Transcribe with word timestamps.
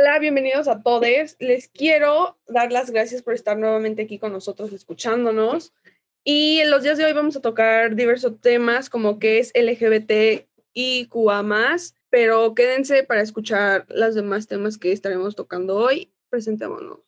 Hola, 0.00 0.20
bienvenidos 0.20 0.68
a 0.68 0.80
todos. 0.80 1.34
Les 1.40 1.66
quiero 1.66 2.38
dar 2.46 2.70
las 2.70 2.92
gracias 2.92 3.20
por 3.20 3.34
estar 3.34 3.58
nuevamente 3.58 4.02
aquí 4.02 4.20
con 4.20 4.30
nosotros 4.30 4.72
escuchándonos. 4.72 5.74
Y 6.22 6.60
en 6.60 6.70
los 6.70 6.84
días 6.84 6.98
de 6.98 7.04
hoy 7.04 7.12
vamos 7.12 7.34
a 7.34 7.40
tocar 7.40 7.96
diversos 7.96 8.40
temas 8.40 8.90
como 8.90 9.18
que 9.18 9.40
es 9.40 9.50
LGBT 9.56 10.46
y 10.72 11.06
QA 11.06 11.44
pero 12.10 12.54
quédense 12.54 13.02
para 13.02 13.22
escuchar 13.22 13.86
los 13.88 14.14
demás 14.14 14.46
temas 14.46 14.78
que 14.78 14.92
estaremos 14.92 15.34
tocando 15.34 15.74
hoy. 15.74 16.12
Presentémonos. 16.30 17.00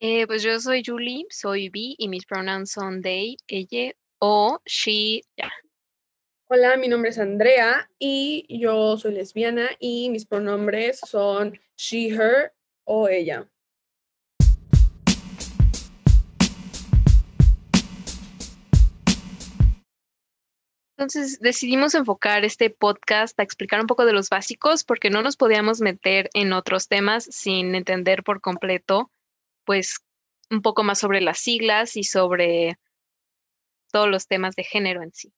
Eh, 0.00 0.26
pues 0.26 0.42
yo 0.42 0.58
soy 0.58 0.82
Julie, 0.84 1.26
soy 1.30 1.68
B 1.68 1.94
y 1.96 2.08
mis 2.08 2.26
pronouns 2.26 2.72
son 2.72 3.02
they, 3.02 3.36
ella 3.46 3.92
o 4.18 4.58
she, 4.66 5.22
ya. 5.36 5.48
Hola, 6.54 6.76
mi 6.76 6.86
nombre 6.86 7.08
es 7.08 7.18
Andrea 7.18 7.88
y 7.98 8.44
yo 8.46 8.98
soy 8.98 9.14
lesbiana 9.14 9.70
y 9.78 10.10
mis 10.10 10.26
pronombres 10.26 11.00
son 11.00 11.58
she, 11.78 12.08
her 12.08 12.52
o 12.84 13.08
ella. 13.08 13.48
Entonces 20.98 21.40
decidimos 21.40 21.94
enfocar 21.94 22.44
este 22.44 22.68
podcast 22.68 23.40
a 23.40 23.42
explicar 23.42 23.80
un 23.80 23.86
poco 23.86 24.04
de 24.04 24.12
los 24.12 24.28
básicos 24.28 24.84
porque 24.84 25.08
no 25.08 25.22
nos 25.22 25.38
podíamos 25.38 25.80
meter 25.80 26.28
en 26.34 26.52
otros 26.52 26.86
temas 26.86 27.24
sin 27.24 27.74
entender 27.74 28.22
por 28.24 28.42
completo, 28.42 29.10
pues 29.64 30.00
un 30.50 30.60
poco 30.60 30.82
más 30.82 30.98
sobre 30.98 31.22
las 31.22 31.38
siglas 31.38 31.96
y 31.96 32.04
sobre 32.04 32.76
todos 33.90 34.10
los 34.10 34.26
temas 34.26 34.54
de 34.54 34.64
género 34.64 35.02
en 35.02 35.14
sí. 35.14 35.32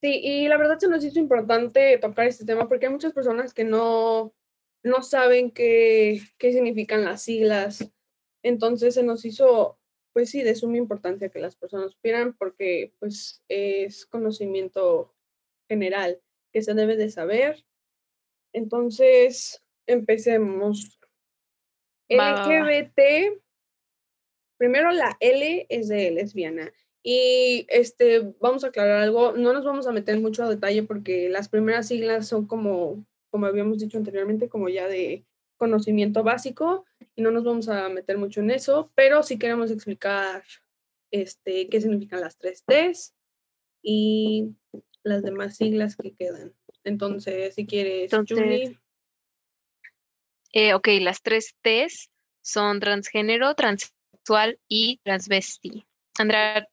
Sí, 0.00 0.20
y 0.22 0.48
la 0.48 0.56
verdad 0.56 0.78
se 0.78 0.88
nos 0.88 1.04
hizo 1.04 1.18
importante 1.18 1.98
tocar 1.98 2.26
este 2.26 2.46
tema 2.46 2.68
porque 2.68 2.86
hay 2.86 2.92
muchas 2.92 3.12
personas 3.12 3.52
que 3.52 3.64
no, 3.64 4.34
no 4.82 5.02
saben 5.02 5.50
qué, 5.50 6.20
qué 6.38 6.52
significan 6.52 7.04
las 7.04 7.22
siglas. 7.22 7.92
Entonces 8.42 8.94
se 8.94 9.02
nos 9.02 9.26
hizo, 9.26 9.78
pues 10.14 10.30
sí, 10.30 10.42
de 10.42 10.54
suma 10.54 10.78
importancia 10.78 11.28
que 11.28 11.38
las 11.38 11.54
personas 11.56 11.92
supieran 11.92 12.34
porque 12.34 12.94
pues 12.98 13.44
es 13.48 14.06
conocimiento 14.06 15.14
general 15.68 16.22
que 16.52 16.62
se 16.62 16.72
debe 16.72 16.96
de 16.96 17.10
saber. 17.10 17.64
Entonces, 18.54 19.62
empecemos. 19.86 20.98
LGBT, 22.08 23.40
primero 24.56 24.90
la 24.90 25.16
L 25.20 25.66
es 25.68 25.86
de 25.88 26.10
lesbiana 26.10 26.72
y 27.02 27.66
este, 27.68 28.34
vamos 28.40 28.64
a 28.64 28.68
aclarar 28.68 29.02
algo, 29.02 29.32
no 29.32 29.52
nos 29.52 29.64
vamos 29.64 29.86
a 29.86 29.92
meter 29.92 30.20
mucho 30.20 30.44
a 30.44 30.48
detalle 30.48 30.82
porque 30.82 31.28
las 31.28 31.48
primeras 31.48 31.88
siglas 31.88 32.28
son 32.28 32.46
como, 32.46 33.04
como 33.30 33.46
habíamos 33.46 33.78
dicho 33.78 33.96
anteriormente, 33.96 34.48
como 34.48 34.68
ya 34.68 34.86
de 34.86 35.24
conocimiento 35.56 36.22
básico 36.22 36.84
y 37.14 37.22
no 37.22 37.30
nos 37.30 37.44
vamos 37.44 37.68
a 37.68 37.88
meter 37.88 38.18
mucho 38.18 38.40
en 38.40 38.50
eso, 38.50 38.90
pero 38.94 39.22
sí 39.22 39.38
queremos 39.38 39.70
explicar 39.70 40.42
este, 41.10 41.68
qué 41.68 41.80
significan 41.80 42.20
las 42.20 42.36
tres 42.36 42.64
T's 42.64 43.14
y 43.82 44.54
las 45.02 45.22
demás 45.22 45.56
siglas 45.56 45.96
que 45.96 46.14
quedan. 46.14 46.54
Entonces, 46.84 47.54
si 47.54 47.66
quieres, 47.66 48.10
Julie. 48.28 48.78
Eh, 50.52 50.74
ok, 50.74 50.88
las 51.00 51.22
tres 51.22 51.54
T's 51.62 52.10
son 52.42 52.80
transgénero, 52.80 53.54
transexual 53.54 54.58
y 54.68 54.98
transvesti. 55.04 55.86
Andrea, 56.18 56.66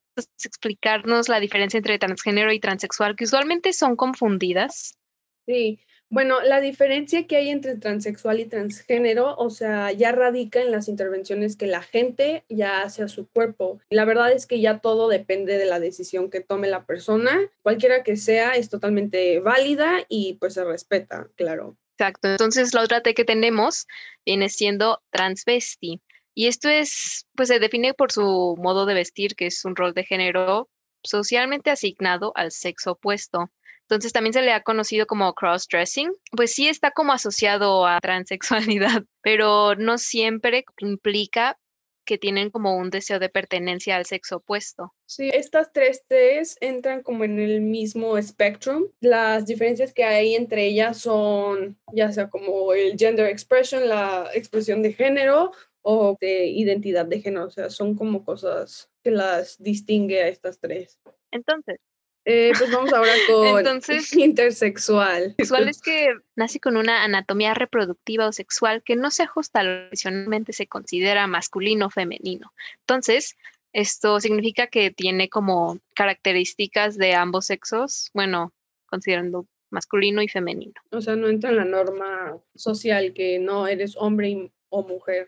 explicarnos 0.43 1.29
la 1.29 1.39
diferencia 1.39 1.77
entre 1.77 1.99
transgénero 1.99 2.51
y 2.51 2.59
transexual, 2.59 3.15
que 3.15 3.25
usualmente 3.25 3.73
son 3.73 3.95
confundidas? 3.95 4.97
Sí, 5.45 5.79
bueno, 6.09 6.41
la 6.41 6.61
diferencia 6.61 7.27
que 7.27 7.35
hay 7.35 7.49
entre 7.49 7.75
transexual 7.75 8.39
y 8.39 8.45
transgénero, 8.45 9.35
o 9.35 9.49
sea, 9.49 9.91
ya 9.91 10.13
radica 10.13 10.61
en 10.61 10.71
las 10.71 10.87
intervenciones 10.87 11.57
que 11.57 11.67
la 11.67 11.81
gente 11.81 12.45
ya 12.47 12.81
hace 12.81 13.03
a 13.03 13.09
su 13.09 13.27
cuerpo. 13.27 13.81
La 13.89 14.05
verdad 14.05 14.31
es 14.31 14.47
que 14.47 14.61
ya 14.61 14.79
todo 14.79 15.09
depende 15.09 15.57
de 15.57 15.65
la 15.65 15.81
decisión 15.81 16.29
que 16.29 16.39
tome 16.39 16.69
la 16.69 16.85
persona, 16.85 17.37
cualquiera 17.61 18.03
que 18.03 18.15
sea, 18.15 18.51
es 18.51 18.69
totalmente 18.69 19.41
válida 19.41 20.05
y 20.07 20.35
pues 20.35 20.53
se 20.53 20.63
respeta, 20.63 21.27
claro. 21.35 21.75
Exacto. 21.99 22.29
Entonces, 22.29 22.73
la 22.73 22.83
otra 22.83 23.01
T 23.01 23.13
que 23.13 23.25
tenemos 23.25 23.85
viene 24.25 24.49
siendo 24.49 25.01
transvesti. 25.09 25.99
Y 26.37 26.45
esto 26.45 26.69
es, 26.69 27.25
pues 27.35 27.47
se 27.47 27.57
define 27.57 27.95
por 27.95 28.11
su 28.11 28.55
modo 28.59 28.85
de 28.85 28.93
vestir, 28.93 29.35
que 29.35 29.47
es 29.47 29.65
un 29.65 29.75
rol 29.75 29.95
de 29.95 30.03
género 30.03 30.69
socialmente 31.01 31.71
asignado 31.71 32.31
al 32.35 32.51
sexo 32.51 32.91
opuesto. 32.91 33.49
Entonces 33.81 34.13
también 34.13 34.33
se 34.33 34.43
le 34.43 34.51
ha 34.51 34.61
conocido 34.61 35.07
como 35.07 35.33
cross-dressing. 35.33 36.13
Pues 36.31 36.53
sí 36.53 36.67
está 36.67 36.91
como 36.91 37.11
asociado 37.11 37.87
a 37.87 37.99
transexualidad, 37.99 39.03
pero 39.23 39.73
no 39.77 39.97
siempre 39.97 40.63
implica 40.77 41.57
que 42.05 42.19
tienen 42.19 42.51
como 42.51 42.77
un 42.77 42.91
deseo 42.91 43.17
de 43.17 43.29
pertenencia 43.29 43.95
al 43.95 44.05
sexo 44.05 44.37
opuesto. 44.37 44.93
Sí, 45.07 45.31
estas 45.33 45.73
tres 45.73 46.03
T's 46.07 46.55
entran 46.61 47.01
como 47.01 47.23
en 47.23 47.39
el 47.39 47.61
mismo 47.61 48.15
spectrum. 48.21 48.83
Las 48.99 49.47
diferencias 49.47 49.91
que 49.91 50.03
hay 50.03 50.35
entre 50.35 50.67
ellas 50.67 50.99
son 50.99 51.79
ya 51.91 52.11
sea 52.11 52.29
como 52.29 52.73
el 52.73 52.95
gender 52.95 53.25
expression, 53.25 53.89
la 53.89 54.29
expresión 54.35 54.83
de 54.83 54.93
género 54.93 55.51
o 55.89 56.17
de 56.19 56.47
identidad 56.47 57.05
de 57.05 57.21
género, 57.21 57.45
o 57.45 57.49
sea, 57.49 57.69
son 57.69 57.95
como 57.95 58.25
cosas 58.25 58.89
que 59.01 59.09
las 59.09 59.55
distingue 59.63 60.21
a 60.21 60.27
estas 60.27 60.59
tres. 60.59 60.99
Entonces. 61.31 61.79
Eh, 62.25 62.51
pues 62.57 62.69
vamos 62.69 62.91
ahora 62.91 63.13
con 63.31 63.59
Entonces, 63.59 64.11
intersexual. 64.17 65.35
Sexual 65.37 65.69
es 65.69 65.81
que 65.81 66.09
nace 66.35 66.59
con 66.59 66.75
una 66.75 67.05
anatomía 67.05 67.53
reproductiva 67.53 68.27
o 68.27 68.33
sexual 68.33 68.83
que 68.83 68.97
no 68.97 69.11
se 69.11 69.23
ajusta 69.23 69.61
a 69.61 69.63
lo 69.63 69.69
que 69.69 69.87
tradicionalmente 69.87 70.51
se 70.51 70.67
considera 70.67 71.25
masculino 71.25 71.85
o 71.85 71.89
femenino. 71.89 72.51
Entonces, 72.81 73.37
esto 73.71 74.19
significa 74.19 74.67
que 74.67 74.91
tiene 74.91 75.29
como 75.29 75.79
características 75.95 76.97
de 76.97 77.15
ambos 77.15 77.45
sexos, 77.45 78.11
bueno, 78.13 78.51
considerando 78.87 79.47
masculino 79.69 80.21
y 80.21 80.27
femenino. 80.27 80.73
O 80.91 80.99
sea, 80.99 81.15
no 81.15 81.29
entra 81.29 81.51
en 81.51 81.55
la 81.55 81.65
norma 81.65 82.37
social 82.55 83.13
que 83.13 83.39
no 83.39 83.67
eres 83.67 83.95
hombre 83.95 84.29
y 84.29 84.51
o 84.69 84.83
mujer. 84.83 85.27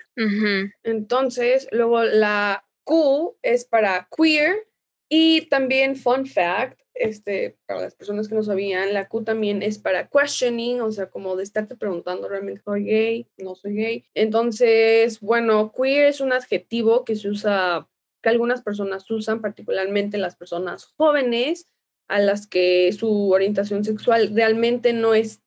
Entonces, 0.84 1.68
luego 1.72 2.04
la 2.04 2.66
Q 2.84 3.38
es 3.42 3.66
para 3.66 4.08
queer 4.16 4.68
y 5.10 5.48
también 5.50 5.96
fun 5.96 6.26
fact, 6.26 6.80
este, 6.94 7.58
para 7.66 7.82
las 7.82 7.96
personas 7.96 8.28
que 8.28 8.36
no 8.36 8.44
sabían, 8.44 8.94
la 8.94 9.08
Q 9.08 9.24
también 9.24 9.64
es 9.64 9.80
para 9.80 10.08
questioning, 10.08 10.82
o 10.82 10.92
sea, 10.92 11.10
como 11.10 11.36
de 11.36 11.44
estarte 11.44 11.76
preguntando 11.76 12.28
realmente 12.28 12.62
soy 12.64 12.84
gay, 12.84 13.28
no 13.38 13.56
soy 13.56 13.76
gay. 13.76 14.06
Entonces, 14.14 15.20
bueno, 15.20 15.72
queer 15.72 16.08
es 16.08 16.20
un 16.20 16.34
adjetivo 16.34 17.06
que 17.06 17.16
se 17.16 17.30
usa, 17.30 17.88
que 18.22 18.30
algunas 18.30 18.62
personas 18.62 19.10
usan, 19.10 19.42
particularmente 19.42 20.18
las 20.18 20.36
personas 20.36 20.86
jóvenes, 20.98 21.70
a 22.10 22.20
las 22.20 22.48
que 22.48 22.92
su 22.92 23.32
orientación 23.32 23.86
sexual 23.86 24.36
realmente 24.36 24.94
no 24.94 25.14
es 25.14 25.42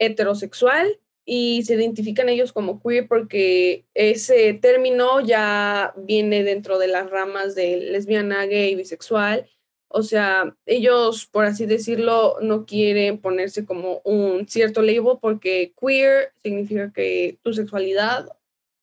heterosexual, 0.00 0.98
y 1.30 1.62
se 1.64 1.74
identifican 1.74 2.30
ellos 2.30 2.54
como 2.54 2.80
queer 2.80 3.06
porque 3.06 3.84
ese 3.92 4.54
término 4.54 5.20
ya 5.20 5.92
viene 5.98 6.42
dentro 6.42 6.78
de 6.78 6.88
las 6.88 7.10
ramas 7.10 7.54
de 7.54 7.76
lesbiana, 7.76 8.46
gay, 8.46 8.74
bisexual. 8.74 9.46
O 9.88 10.02
sea, 10.02 10.56
ellos, 10.64 11.26
por 11.26 11.44
así 11.44 11.66
decirlo, 11.66 12.38
no 12.40 12.64
quieren 12.64 13.18
ponerse 13.18 13.66
como 13.66 14.00
un 14.04 14.48
cierto 14.48 14.80
label 14.80 15.18
porque 15.20 15.74
queer 15.78 16.32
significa 16.42 16.90
que 16.94 17.38
tu 17.42 17.52
sexualidad 17.52 18.26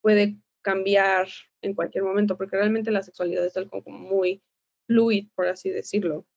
puede 0.01 0.35
cambiar 0.61 1.27
en 1.63 1.73
cualquier 1.73 2.03
momento, 2.03 2.37
porque 2.37 2.57
realmente 2.57 2.91
la 2.91 3.01
sexualidad 3.01 3.43
es 3.43 3.57
algo 3.57 3.83
como 3.83 3.97
muy 3.97 4.43
fluid, 4.85 5.29
por 5.33 5.47
así 5.47 5.71
decirlo. 5.71 6.27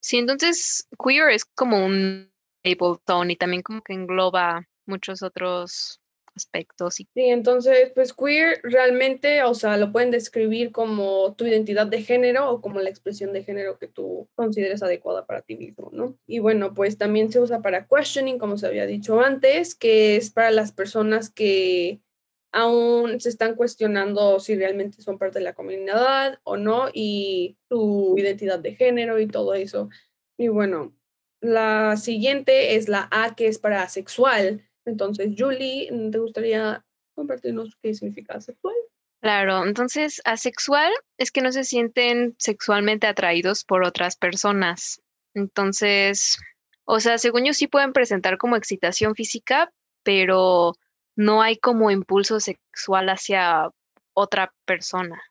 Sí, 0.00 0.18
entonces 0.18 0.86
queer 1.02 1.30
es 1.30 1.46
como 1.46 1.82
un 1.82 2.30
label 2.62 2.98
tone 3.06 3.32
y 3.32 3.36
también 3.36 3.62
como 3.62 3.80
que 3.80 3.94
engloba 3.94 4.68
muchos 4.86 5.22
otros 5.22 6.00
aspectos. 6.34 6.94
Sí, 6.94 7.06
entonces, 7.14 7.92
pues 7.94 8.12
queer 8.12 8.60
realmente, 8.62 9.42
o 9.44 9.54
sea, 9.54 9.76
lo 9.76 9.92
pueden 9.92 10.10
describir 10.10 10.72
como 10.72 11.34
tu 11.34 11.46
identidad 11.46 11.86
de 11.86 12.02
género 12.02 12.50
o 12.50 12.60
como 12.60 12.80
la 12.80 12.90
expresión 12.90 13.32
de 13.32 13.44
género 13.44 13.78
que 13.78 13.88
tú 13.88 14.28
consideres 14.34 14.82
adecuada 14.82 15.26
para 15.26 15.42
ti 15.42 15.56
mismo, 15.56 15.90
¿no? 15.92 16.18
Y 16.26 16.40
bueno, 16.40 16.74
pues 16.74 16.98
también 16.98 17.30
se 17.30 17.40
usa 17.40 17.62
para 17.62 17.86
questioning, 17.86 18.38
como 18.38 18.58
se 18.58 18.66
había 18.66 18.86
dicho 18.86 19.20
antes, 19.20 19.74
que 19.74 20.16
es 20.16 20.30
para 20.30 20.50
las 20.50 20.72
personas 20.72 21.30
que 21.30 22.00
aún 22.52 23.20
se 23.20 23.28
están 23.28 23.56
cuestionando 23.56 24.38
si 24.38 24.54
realmente 24.54 25.02
son 25.02 25.18
parte 25.18 25.40
de 25.40 25.44
la 25.44 25.54
comunidad 25.54 26.38
o 26.44 26.56
no 26.56 26.88
y 26.92 27.56
su 27.68 28.14
identidad 28.16 28.60
de 28.60 28.76
género 28.76 29.18
y 29.18 29.26
todo 29.26 29.54
eso. 29.54 29.88
Y 30.38 30.48
bueno, 30.48 30.94
la 31.40 31.96
siguiente 31.96 32.76
es 32.76 32.88
la 32.88 33.08
A, 33.10 33.34
que 33.34 33.48
es 33.48 33.58
para 33.58 33.82
asexual 33.82 34.62
entonces, 34.84 35.34
Julie, 35.36 35.88
¿te 36.10 36.18
gustaría 36.18 36.84
compartirnos 37.14 37.76
qué 37.82 37.94
significa 37.94 38.34
asexual? 38.34 38.74
Claro, 39.20 39.64
entonces 39.64 40.20
asexual 40.24 40.92
es 41.16 41.30
que 41.30 41.40
no 41.40 41.50
se 41.50 41.64
sienten 41.64 42.34
sexualmente 42.38 43.06
atraídos 43.06 43.64
por 43.64 43.84
otras 43.84 44.16
personas. 44.16 45.00
Entonces, 45.32 46.36
o 46.84 47.00
sea, 47.00 47.16
según 47.16 47.44
yo 47.44 47.54
sí 47.54 47.66
pueden 47.66 47.92
presentar 47.92 48.36
como 48.36 48.56
excitación 48.56 49.14
física, 49.14 49.72
pero 50.02 50.74
no 51.16 51.40
hay 51.40 51.56
como 51.56 51.90
impulso 51.90 52.38
sexual 52.40 53.08
hacia 53.08 53.70
otra 54.12 54.52
persona. 54.66 55.22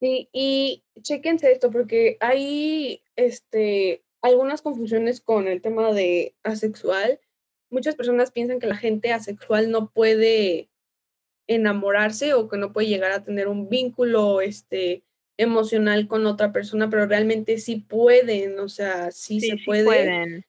Sí, 0.00 0.28
y 0.32 0.84
chequense 1.00 1.50
esto 1.52 1.70
porque 1.70 2.16
hay 2.20 3.02
este, 3.16 4.04
algunas 4.20 4.62
confusiones 4.62 5.20
con 5.20 5.48
el 5.48 5.60
tema 5.62 5.92
de 5.92 6.34
asexual. 6.42 7.20
Muchas 7.72 7.96
personas 7.96 8.30
piensan 8.30 8.60
que 8.60 8.66
la 8.68 8.76
gente 8.76 9.12
asexual 9.12 9.70
no 9.70 9.90
puede 9.90 10.68
enamorarse 11.48 12.34
o 12.34 12.48
que 12.48 12.58
no 12.58 12.72
puede 12.72 12.86
llegar 12.86 13.12
a 13.12 13.24
tener 13.24 13.48
un 13.48 13.68
vínculo 13.68 14.40
este, 14.40 15.02
emocional 15.36 16.06
con 16.06 16.26
otra 16.26 16.52
persona, 16.52 16.88
pero 16.90 17.06
realmente 17.06 17.58
sí 17.58 17.76
pueden, 17.76 18.60
o 18.60 18.68
sea, 18.68 19.10
sí, 19.10 19.40
se 19.40 19.56
pueden. 19.64 20.44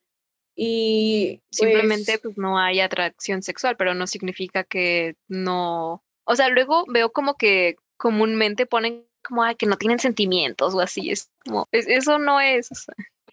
Y 0.56 1.42
simplemente 1.50 2.20
pues, 2.20 2.36
pues 2.36 2.38
no 2.38 2.60
hay 2.60 2.80
atracción 2.80 3.42
sexual, 3.42 3.75
pero 3.78 3.96
no 3.96 4.06
significa 4.06 4.64
que 4.64 5.16
no. 5.28 6.04
O 6.25 6.36
sea, 6.36 6.50
luego 6.50 6.86
veo 6.88 7.12
como 7.12 7.36
que 7.36 7.75
comúnmente 7.98 8.66
ponen 8.66 9.08
como 9.24 9.44
Ay, 9.44 9.56
que 9.56 9.66
no 9.66 9.78
tienen 9.78 10.00
sentimientos 10.00 10.75
o 10.75 10.81
así. 10.81 11.10
Es 11.10 11.31
como, 11.46 11.68
eso 11.72 12.20
no 12.20 12.40
es. 12.40 12.70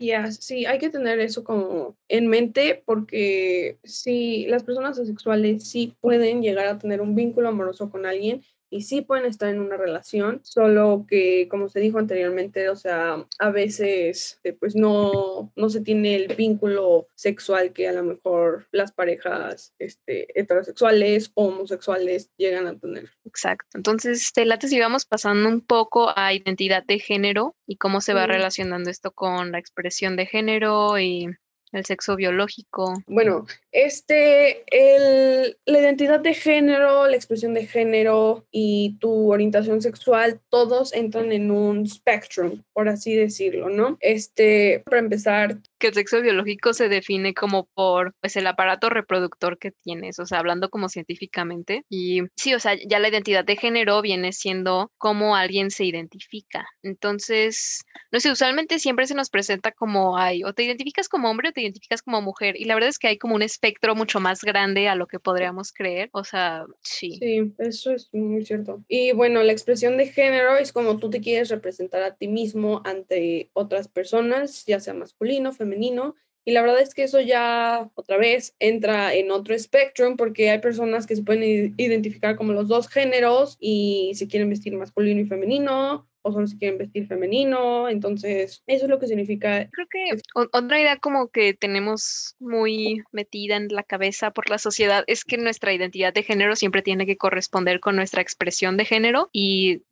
Ya, 0.02 0.32
sí, 0.32 0.64
hay 0.64 0.78
que 0.78 0.88
tener 0.88 1.20
eso 1.20 1.44
como 1.44 1.98
en 2.08 2.26
mente 2.26 2.82
porque 2.86 3.78
si 3.84 4.46
las 4.46 4.64
personas 4.64 4.98
asexuales 4.98 5.68
sí 5.68 5.94
pueden 6.00 6.40
llegar 6.40 6.66
a 6.68 6.78
tener 6.78 7.02
un 7.02 7.14
vínculo 7.14 7.50
amoroso 7.50 7.90
con 7.90 8.06
alguien 8.06 8.42
y 8.70 8.82
sí 8.82 9.02
pueden 9.02 9.26
estar 9.26 9.48
en 9.48 9.60
una 9.60 9.76
relación, 9.76 10.40
solo 10.44 11.04
que 11.08 11.48
como 11.50 11.68
se 11.68 11.80
dijo 11.80 11.98
anteriormente, 11.98 12.68
o 12.68 12.76
sea, 12.76 13.26
a 13.38 13.50
veces 13.50 14.40
eh, 14.44 14.52
pues 14.52 14.76
no, 14.76 15.52
no 15.56 15.68
se 15.68 15.80
tiene 15.80 16.14
el 16.14 16.34
vínculo 16.34 17.08
sexual 17.14 17.72
que 17.72 17.88
a 17.88 17.92
lo 17.92 18.04
mejor 18.04 18.68
las 18.70 18.92
parejas 18.92 19.74
este, 19.78 20.38
heterosexuales 20.38 21.32
o 21.34 21.48
homosexuales 21.48 22.30
llegan 22.36 22.68
a 22.68 22.78
tener. 22.78 23.10
Exacto. 23.24 23.66
Entonces, 23.74 24.32
te 24.32 24.44
late 24.44 24.68
si 24.68 24.78
vamos 24.78 25.04
pasando 25.04 25.48
un 25.48 25.60
poco 25.60 26.12
a 26.16 26.32
identidad 26.32 26.84
de 26.84 27.00
género 27.00 27.56
y 27.66 27.76
cómo 27.76 28.00
se 28.00 28.14
va 28.14 28.26
relacionando 28.26 28.88
esto 28.88 29.10
con 29.10 29.50
la 29.52 29.58
expresión 29.58 30.16
de 30.16 30.26
género 30.26 30.98
y 30.98 31.28
el 31.72 31.84
sexo 31.84 32.16
biológico. 32.16 32.94
Bueno, 33.06 33.46
este, 33.72 34.64
el, 34.66 35.56
la 35.64 35.80
identidad 35.80 36.20
de 36.20 36.34
género, 36.34 37.06
la 37.06 37.16
expresión 37.16 37.54
de 37.54 37.66
género 37.66 38.46
y 38.50 38.98
tu 38.98 39.32
orientación 39.32 39.80
sexual, 39.80 40.40
todos 40.48 40.92
entran 40.92 41.32
en 41.32 41.50
un 41.50 41.86
spectrum, 41.86 42.62
por 42.72 42.88
así 42.88 43.14
decirlo, 43.14 43.68
¿no? 43.68 43.96
Este, 44.00 44.82
para 44.84 44.98
empezar, 44.98 45.58
que 45.78 45.88
el 45.88 45.94
sexo 45.94 46.20
biológico 46.20 46.74
se 46.74 46.88
define 46.88 47.32
como 47.32 47.66
por 47.74 48.14
pues, 48.20 48.36
el 48.36 48.46
aparato 48.46 48.90
reproductor 48.90 49.58
que 49.58 49.70
tienes, 49.70 50.18
o 50.18 50.26
sea, 50.26 50.38
hablando 50.38 50.68
como 50.68 50.88
científicamente. 50.88 51.84
Y 51.88 52.22
sí, 52.36 52.54
o 52.54 52.60
sea, 52.60 52.76
ya 52.86 52.98
la 52.98 53.08
identidad 53.08 53.44
de 53.44 53.56
género 53.56 54.02
viene 54.02 54.32
siendo 54.32 54.90
cómo 54.98 55.36
alguien 55.36 55.70
se 55.70 55.84
identifica. 55.84 56.66
Entonces, 56.82 57.82
no 58.12 58.20
sé, 58.20 58.30
usualmente 58.30 58.78
siempre 58.78 59.06
se 59.06 59.14
nos 59.14 59.30
presenta 59.30 59.72
como 59.72 60.18
hay, 60.18 60.44
o 60.44 60.52
te 60.52 60.64
identificas 60.64 61.08
como 61.08 61.30
hombre 61.30 61.48
o 61.48 61.52
te 61.52 61.62
identificas 61.62 62.02
como 62.02 62.20
mujer. 62.20 62.60
Y 62.60 62.64
la 62.64 62.74
verdad 62.74 62.90
es 62.90 62.98
que 62.98 63.08
hay 63.08 63.18
como 63.18 63.34
un 63.34 63.42
espectro 63.42 63.59
mucho 63.94 64.20
más 64.20 64.42
grande 64.42 64.88
a 64.88 64.94
lo 64.94 65.06
que 65.06 65.18
podríamos 65.18 65.72
creer. 65.72 66.10
O 66.12 66.24
sea, 66.24 66.66
sí. 66.82 67.18
Sí, 67.20 67.52
eso 67.58 67.92
es 67.92 68.08
muy 68.12 68.44
cierto. 68.44 68.84
Y 68.88 69.12
bueno, 69.12 69.42
la 69.42 69.52
expresión 69.52 69.96
de 69.96 70.06
género 70.06 70.56
es 70.56 70.72
como 70.72 70.98
tú 70.98 71.10
te 71.10 71.20
quieres 71.20 71.48
representar 71.48 72.02
a 72.02 72.14
ti 72.14 72.28
mismo 72.28 72.82
ante 72.84 73.50
otras 73.52 73.88
personas, 73.88 74.64
ya 74.66 74.80
sea 74.80 74.94
masculino, 74.94 75.52
femenino 75.52 75.70
femenino. 75.70 76.16
Y 76.44 76.52
la 76.52 76.62
verdad 76.62 76.80
es 76.80 76.94
que 76.94 77.04
eso 77.04 77.20
ya 77.20 77.90
otra 77.94 78.16
vez 78.16 78.56
entra 78.58 79.14
en 79.14 79.30
otro 79.30 79.54
espectro 79.54 80.16
porque 80.16 80.50
hay 80.50 80.58
personas 80.58 81.06
que 81.06 81.14
se 81.14 81.22
pueden 81.22 81.74
identificar 81.76 82.36
como 82.36 82.54
los 82.54 82.66
dos 82.66 82.88
géneros 82.88 83.56
y 83.60 84.12
se 84.14 84.26
quieren 84.26 84.48
vestir 84.48 84.74
masculino 84.74 85.20
y 85.20 85.26
femenino 85.26 86.09
o 86.22 86.32
solo 86.32 86.46
si 86.46 86.58
quieren 86.58 86.78
vestir 86.78 87.06
femenino, 87.06 87.88
entonces 87.88 88.62
eso 88.66 88.84
es 88.84 88.90
lo 88.90 88.98
que 88.98 89.06
significa. 89.06 89.68
Creo 89.70 89.86
que 89.90 90.22
otra 90.34 90.80
idea 90.80 90.96
como 90.98 91.28
que 91.28 91.54
tenemos 91.54 92.36
muy 92.38 93.02
metida 93.12 93.56
en 93.56 93.68
la 93.68 93.82
cabeza 93.82 94.30
por 94.30 94.50
la 94.50 94.58
sociedad 94.58 95.04
es 95.06 95.24
que 95.24 95.38
nuestra 95.38 95.72
identidad 95.72 96.12
de 96.12 96.22
género 96.22 96.56
siempre 96.56 96.82
tiene 96.82 97.06
que 97.06 97.16
corresponder 97.16 97.80
con 97.80 97.96
nuestra 97.96 98.22
expresión 98.22 98.76
de 98.76 98.84
género 98.84 99.30
y 99.32 99.82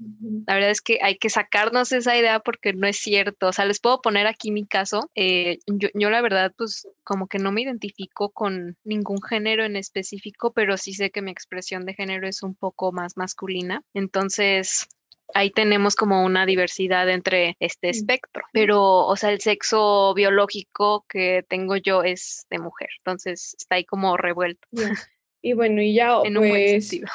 la 0.46 0.54
verdad 0.54 0.70
es 0.70 0.80
que 0.80 0.98
hay 1.02 1.16
que 1.16 1.30
sacarnos 1.30 1.92
esa 1.92 2.16
idea 2.16 2.40
porque 2.40 2.72
no 2.72 2.86
es 2.86 2.96
cierto, 2.98 3.48
o 3.48 3.52
sea, 3.52 3.64
les 3.64 3.80
puedo 3.80 4.00
poner 4.00 4.26
aquí 4.26 4.50
mi 4.50 4.66
caso, 4.66 5.10
eh, 5.14 5.58
yo, 5.66 5.88
yo 5.94 6.10
la 6.10 6.20
verdad 6.20 6.52
pues 6.56 6.88
como 7.04 7.26
que 7.26 7.38
no 7.38 7.52
me 7.52 7.62
identifico 7.62 8.30
con 8.30 8.76
ningún 8.84 9.22
género 9.22 9.64
en 9.64 9.76
específico, 9.76 10.52
pero 10.52 10.76
sí 10.76 10.92
sé 10.92 11.10
que 11.10 11.22
mi 11.22 11.30
expresión 11.30 11.84
de 11.84 11.94
género 11.94 12.28
es 12.28 12.42
un 12.42 12.54
poco 12.54 12.92
más 12.92 13.16
masculina, 13.16 13.82
entonces 13.94 14.88
ahí 15.34 15.50
tenemos 15.50 15.94
como 15.94 16.24
una 16.24 16.46
diversidad 16.46 17.08
entre 17.08 17.56
este 17.60 17.90
espectro, 17.90 18.44
pero, 18.52 19.06
o 19.06 19.16
sea, 19.16 19.30
el 19.30 19.40
sexo 19.40 20.14
biológico 20.14 21.04
que 21.08 21.44
tengo 21.48 21.76
yo 21.76 22.02
es 22.02 22.46
de 22.50 22.58
mujer, 22.58 22.88
entonces 22.98 23.54
está 23.58 23.76
ahí 23.76 23.84
como 23.84 24.16
revuelto. 24.16 24.66
Y 25.42 25.52
bueno, 25.52 25.82
y 25.82 25.94
ya, 25.94 26.18
en 26.24 26.38
un 26.38 26.48
buen 26.48 26.50
pues, 26.50 26.88
sentido. 26.88 27.08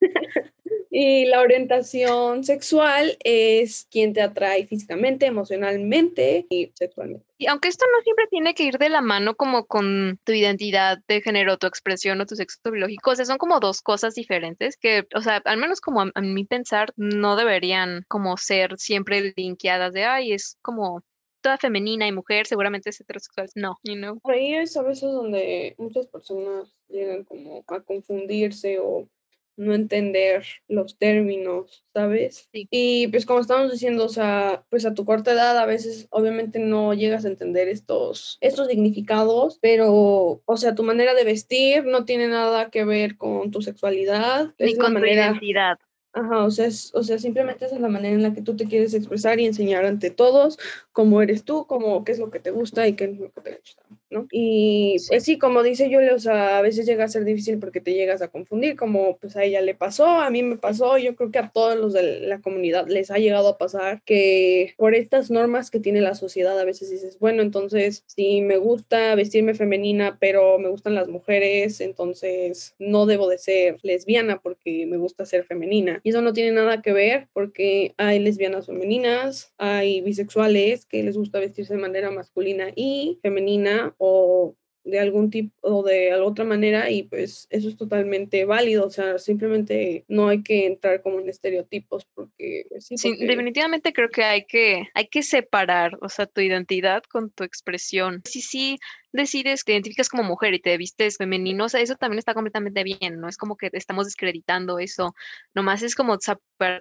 Y 0.92 1.26
la 1.26 1.40
orientación 1.40 2.42
sexual 2.42 3.16
es 3.22 3.86
quien 3.92 4.12
te 4.12 4.22
atrae 4.22 4.66
físicamente, 4.66 5.26
emocionalmente 5.26 6.46
y 6.50 6.72
sexualmente. 6.74 7.24
Y 7.38 7.46
aunque 7.46 7.68
esto 7.68 7.86
no 7.90 8.02
siempre 8.02 8.26
tiene 8.28 8.54
que 8.54 8.64
ir 8.64 8.76
de 8.76 8.88
la 8.88 9.00
mano 9.00 9.36
como 9.36 9.66
con 9.66 10.18
tu 10.24 10.32
identidad 10.32 10.98
de 11.06 11.22
género, 11.22 11.58
tu 11.58 11.68
expresión 11.68 12.20
o 12.20 12.26
tu 12.26 12.34
sexo 12.34 12.58
biológico, 12.70 13.12
o 13.12 13.14
sea, 13.14 13.24
son 13.24 13.38
como 13.38 13.60
dos 13.60 13.82
cosas 13.82 14.14
diferentes 14.14 14.76
que, 14.76 15.06
o 15.14 15.20
sea, 15.20 15.40
al 15.44 15.58
menos 15.58 15.80
como 15.80 16.02
a, 16.02 16.20
mi 16.20 16.44
pensar, 16.44 16.92
no 16.96 17.36
deberían 17.36 18.04
como 18.08 18.36
ser 18.36 18.76
siempre 18.76 19.32
linkeadas 19.36 19.92
de, 19.92 20.04
ay, 20.04 20.32
es 20.32 20.58
como 20.60 21.02
toda 21.40 21.56
femenina 21.56 22.06
y 22.08 22.12
mujer, 22.12 22.46
seguramente 22.46 22.90
es 22.90 23.00
heterosexual. 23.00 23.48
No, 23.54 23.76
you 23.84 23.94
know. 23.94 24.18
Por 24.20 24.34
ahí 24.34 24.54
es 24.54 24.76
a 24.76 24.82
veces 24.82 25.10
donde 25.10 25.74
muchas 25.78 26.08
personas 26.08 26.74
llegan 26.88 27.24
como 27.24 27.64
a 27.68 27.80
confundirse 27.80 28.78
o 28.80 29.08
no 29.56 29.74
entender 29.74 30.44
los 30.68 30.96
términos, 30.98 31.84
¿sabes? 31.92 32.48
Y 32.52 33.08
pues 33.08 33.26
como 33.26 33.40
estamos 33.40 33.70
diciendo, 33.70 34.04
o 34.04 34.08
sea, 34.08 34.64
pues 34.70 34.86
a 34.86 34.94
tu 34.94 35.04
corta 35.04 35.32
edad 35.32 35.58
a 35.58 35.66
veces 35.66 36.06
obviamente 36.10 36.58
no 36.58 36.94
llegas 36.94 37.24
a 37.24 37.28
entender 37.28 37.68
estos, 37.68 38.38
estos 38.40 38.68
significados, 38.68 39.58
pero, 39.60 40.42
o 40.44 40.56
sea, 40.56 40.74
tu 40.74 40.82
manera 40.82 41.14
de 41.14 41.24
vestir 41.24 41.84
no 41.84 42.04
tiene 42.04 42.28
nada 42.28 42.70
que 42.70 42.84
ver 42.84 43.16
con 43.16 43.50
tu 43.50 43.62
sexualidad. 43.62 44.54
Ni 44.58 44.76
con 44.76 44.94
tu 44.94 45.04
identidad. 45.04 45.78
Ajá, 46.12 46.44
o 46.44 46.50
sea, 46.50 46.68
o 46.94 47.02
sea, 47.04 47.18
simplemente 47.18 47.66
esa 47.66 47.76
es 47.76 47.80
la 47.80 47.88
manera 47.88 48.14
en 48.14 48.22
la 48.22 48.34
que 48.34 48.42
tú 48.42 48.56
te 48.56 48.66
quieres 48.66 48.94
expresar 48.94 49.38
y 49.38 49.46
enseñar 49.46 49.84
ante 49.84 50.10
todos 50.10 50.58
cómo 50.90 51.22
eres 51.22 51.44
tú, 51.44 51.66
cómo, 51.66 52.04
qué 52.04 52.12
es 52.12 52.18
lo 52.18 52.30
que 52.30 52.40
te 52.40 52.50
gusta 52.50 52.88
y 52.88 52.94
qué 52.94 53.04
es 53.04 53.18
lo 53.18 53.30
que 53.30 53.40
te 53.40 53.56
gusta, 53.56 53.82
¿no? 54.10 54.26
Y 54.30 54.96
pues 55.08 55.24
sí, 55.24 55.38
como 55.38 55.62
dice 55.62 55.84
Julia, 55.84 56.14
o 56.14 56.18
sea, 56.18 56.58
a 56.58 56.62
veces 56.62 56.86
llega 56.86 57.04
a 57.04 57.08
ser 57.08 57.24
difícil 57.24 57.58
porque 57.58 57.80
te 57.80 57.94
llegas 57.94 58.22
a 58.22 58.28
confundir, 58.28 58.76
como 58.76 59.16
pues 59.18 59.36
a 59.36 59.44
ella 59.44 59.60
le 59.60 59.74
pasó, 59.74 60.06
a 60.06 60.30
mí 60.30 60.42
me 60.42 60.56
pasó, 60.56 60.98
yo 60.98 61.14
creo 61.14 61.30
que 61.30 61.38
a 61.38 61.50
todos 61.50 61.76
los 61.76 61.92
de 61.92 62.20
la 62.20 62.40
comunidad 62.40 62.88
les 62.88 63.10
ha 63.10 63.18
llegado 63.18 63.48
a 63.48 63.58
pasar 63.58 64.02
que 64.04 64.74
por 64.76 64.94
estas 64.94 65.30
normas 65.30 65.70
que 65.70 65.80
tiene 65.80 66.00
la 66.00 66.14
sociedad 66.14 66.58
a 66.58 66.64
veces 66.64 66.90
dices, 66.90 67.18
bueno, 67.18 67.42
entonces 67.42 68.04
si 68.06 68.40
me 68.42 68.56
gusta 68.56 69.14
vestirme 69.14 69.54
femenina, 69.54 70.18
pero 70.20 70.58
me 70.58 70.68
gustan 70.68 70.94
las 70.94 71.08
mujeres, 71.08 71.80
entonces 71.80 72.74
no 72.78 73.06
debo 73.06 73.28
de 73.28 73.38
ser 73.38 73.78
lesbiana 73.82 74.40
porque 74.40 74.86
me 74.86 74.96
gusta 74.96 75.24
ser 75.24 75.44
femenina 75.44 76.00
y 76.02 76.10
eso 76.10 76.22
no 76.22 76.32
tiene 76.32 76.52
nada 76.52 76.82
que 76.82 76.92
ver 76.92 77.28
porque 77.32 77.94
hay 77.96 78.18
lesbianas 78.18 78.66
femeninas, 78.66 79.52
hay 79.58 80.00
bisexuales 80.00 80.86
que 80.86 81.02
les 81.02 81.16
gusta 81.16 81.38
vestirse 81.38 81.74
de 81.74 81.80
manera 81.80 82.10
masculina 82.10 82.72
y 82.74 83.18
femenina 83.22 83.94
o 84.00 84.56
de 84.82 84.98
algún 84.98 85.30
tipo 85.30 85.54
o 85.60 85.82
de 85.82 86.14
otra 86.14 86.44
manera 86.44 86.90
y 86.90 87.02
pues 87.02 87.46
eso 87.50 87.68
es 87.68 87.76
totalmente 87.76 88.46
válido, 88.46 88.86
o 88.86 88.90
sea, 88.90 89.18
simplemente 89.18 90.04
no 90.08 90.28
hay 90.28 90.42
que 90.42 90.66
entrar 90.66 91.02
como 91.02 91.20
en 91.20 91.28
estereotipos 91.28 92.06
porque 92.14 92.64
pues, 92.70 92.86
sí, 92.86 93.16
definitivamente 93.18 93.92
creo 93.92 94.08
que 94.08 94.24
hay 94.24 94.46
que 94.46 94.88
hay 94.94 95.08
que 95.08 95.22
separar, 95.22 95.98
o 96.00 96.08
sea, 96.08 96.26
tu 96.26 96.40
identidad 96.40 97.02
con 97.02 97.30
tu 97.30 97.44
expresión. 97.44 98.22
Sí, 98.24 98.40
sí, 98.40 98.78
decides, 99.12 99.64
te 99.64 99.72
identificas 99.72 100.08
como 100.08 100.22
mujer 100.22 100.54
y 100.54 100.60
te 100.60 100.76
vistes 100.78 101.18
femenino, 101.18 101.66
o 101.66 101.68
sea, 101.68 101.82
eso 101.82 101.96
también 101.96 102.18
está 102.18 102.32
completamente 102.32 102.82
bien, 102.82 103.20
no 103.20 103.28
es 103.28 103.36
como 103.36 103.56
que 103.56 103.68
estamos 103.72 104.06
descreditando 104.06 104.78
eso, 104.78 105.14
nomás 105.54 105.82
es 105.82 105.94
como 105.94 106.16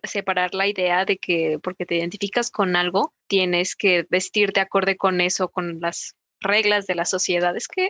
separar 0.04 0.54
la 0.56 0.68
idea 0.68 1.04
de 1.04 1.18
que 1.18 1.60
porque 1.62 1.86
te 1.86 1.98
identificas 1.98 2.50
con 2.50 2.78
algo, 2.78 3.14
tienes 3.28 3.76
que 3.76 4.06
vestirte 4.10 4.62
acorde 4.62 4.96
con 4.96 5.20
eso, 5.20 5.50
con 5.50 5.82
las 5.82 6.16
reglas 6.42 6.88
de 6.88 6.96
la 6.96 7.06
sociedad. 7.06 7.56
Es 7.56 7.68
que 7.68 7.90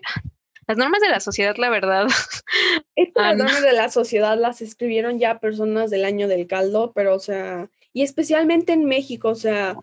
las 0.68 0.78
normas 0.78 1.02
de 1.02 1.10
la 1.10 1.20
sociedad, 1.20 1.56
la 1.58 1.70
verdad. 1.70 2.08
Estas 2.96 3.38
normas 3.38 3.64
de 3.64 3.74
la 3.74 3.90
sociedad 3.90 4.38
las 4.38 4.62
escribieron 4.62 5.18
ya 5.18 5.40
personas 5.40 5.90
del 5.90 6.06
año 6.06 6.28
del 6.28 6.48
caldo, 6.48 6.92
pero 6.94 7.16
o 7.16 7.20
sea, 7.20 7.70
y 7.92 8.04
especialmente 8.04 8.74
en 8.74 8.86
México, 8.86 9.30
o 9.30 9.36
sea, 9.36 9.76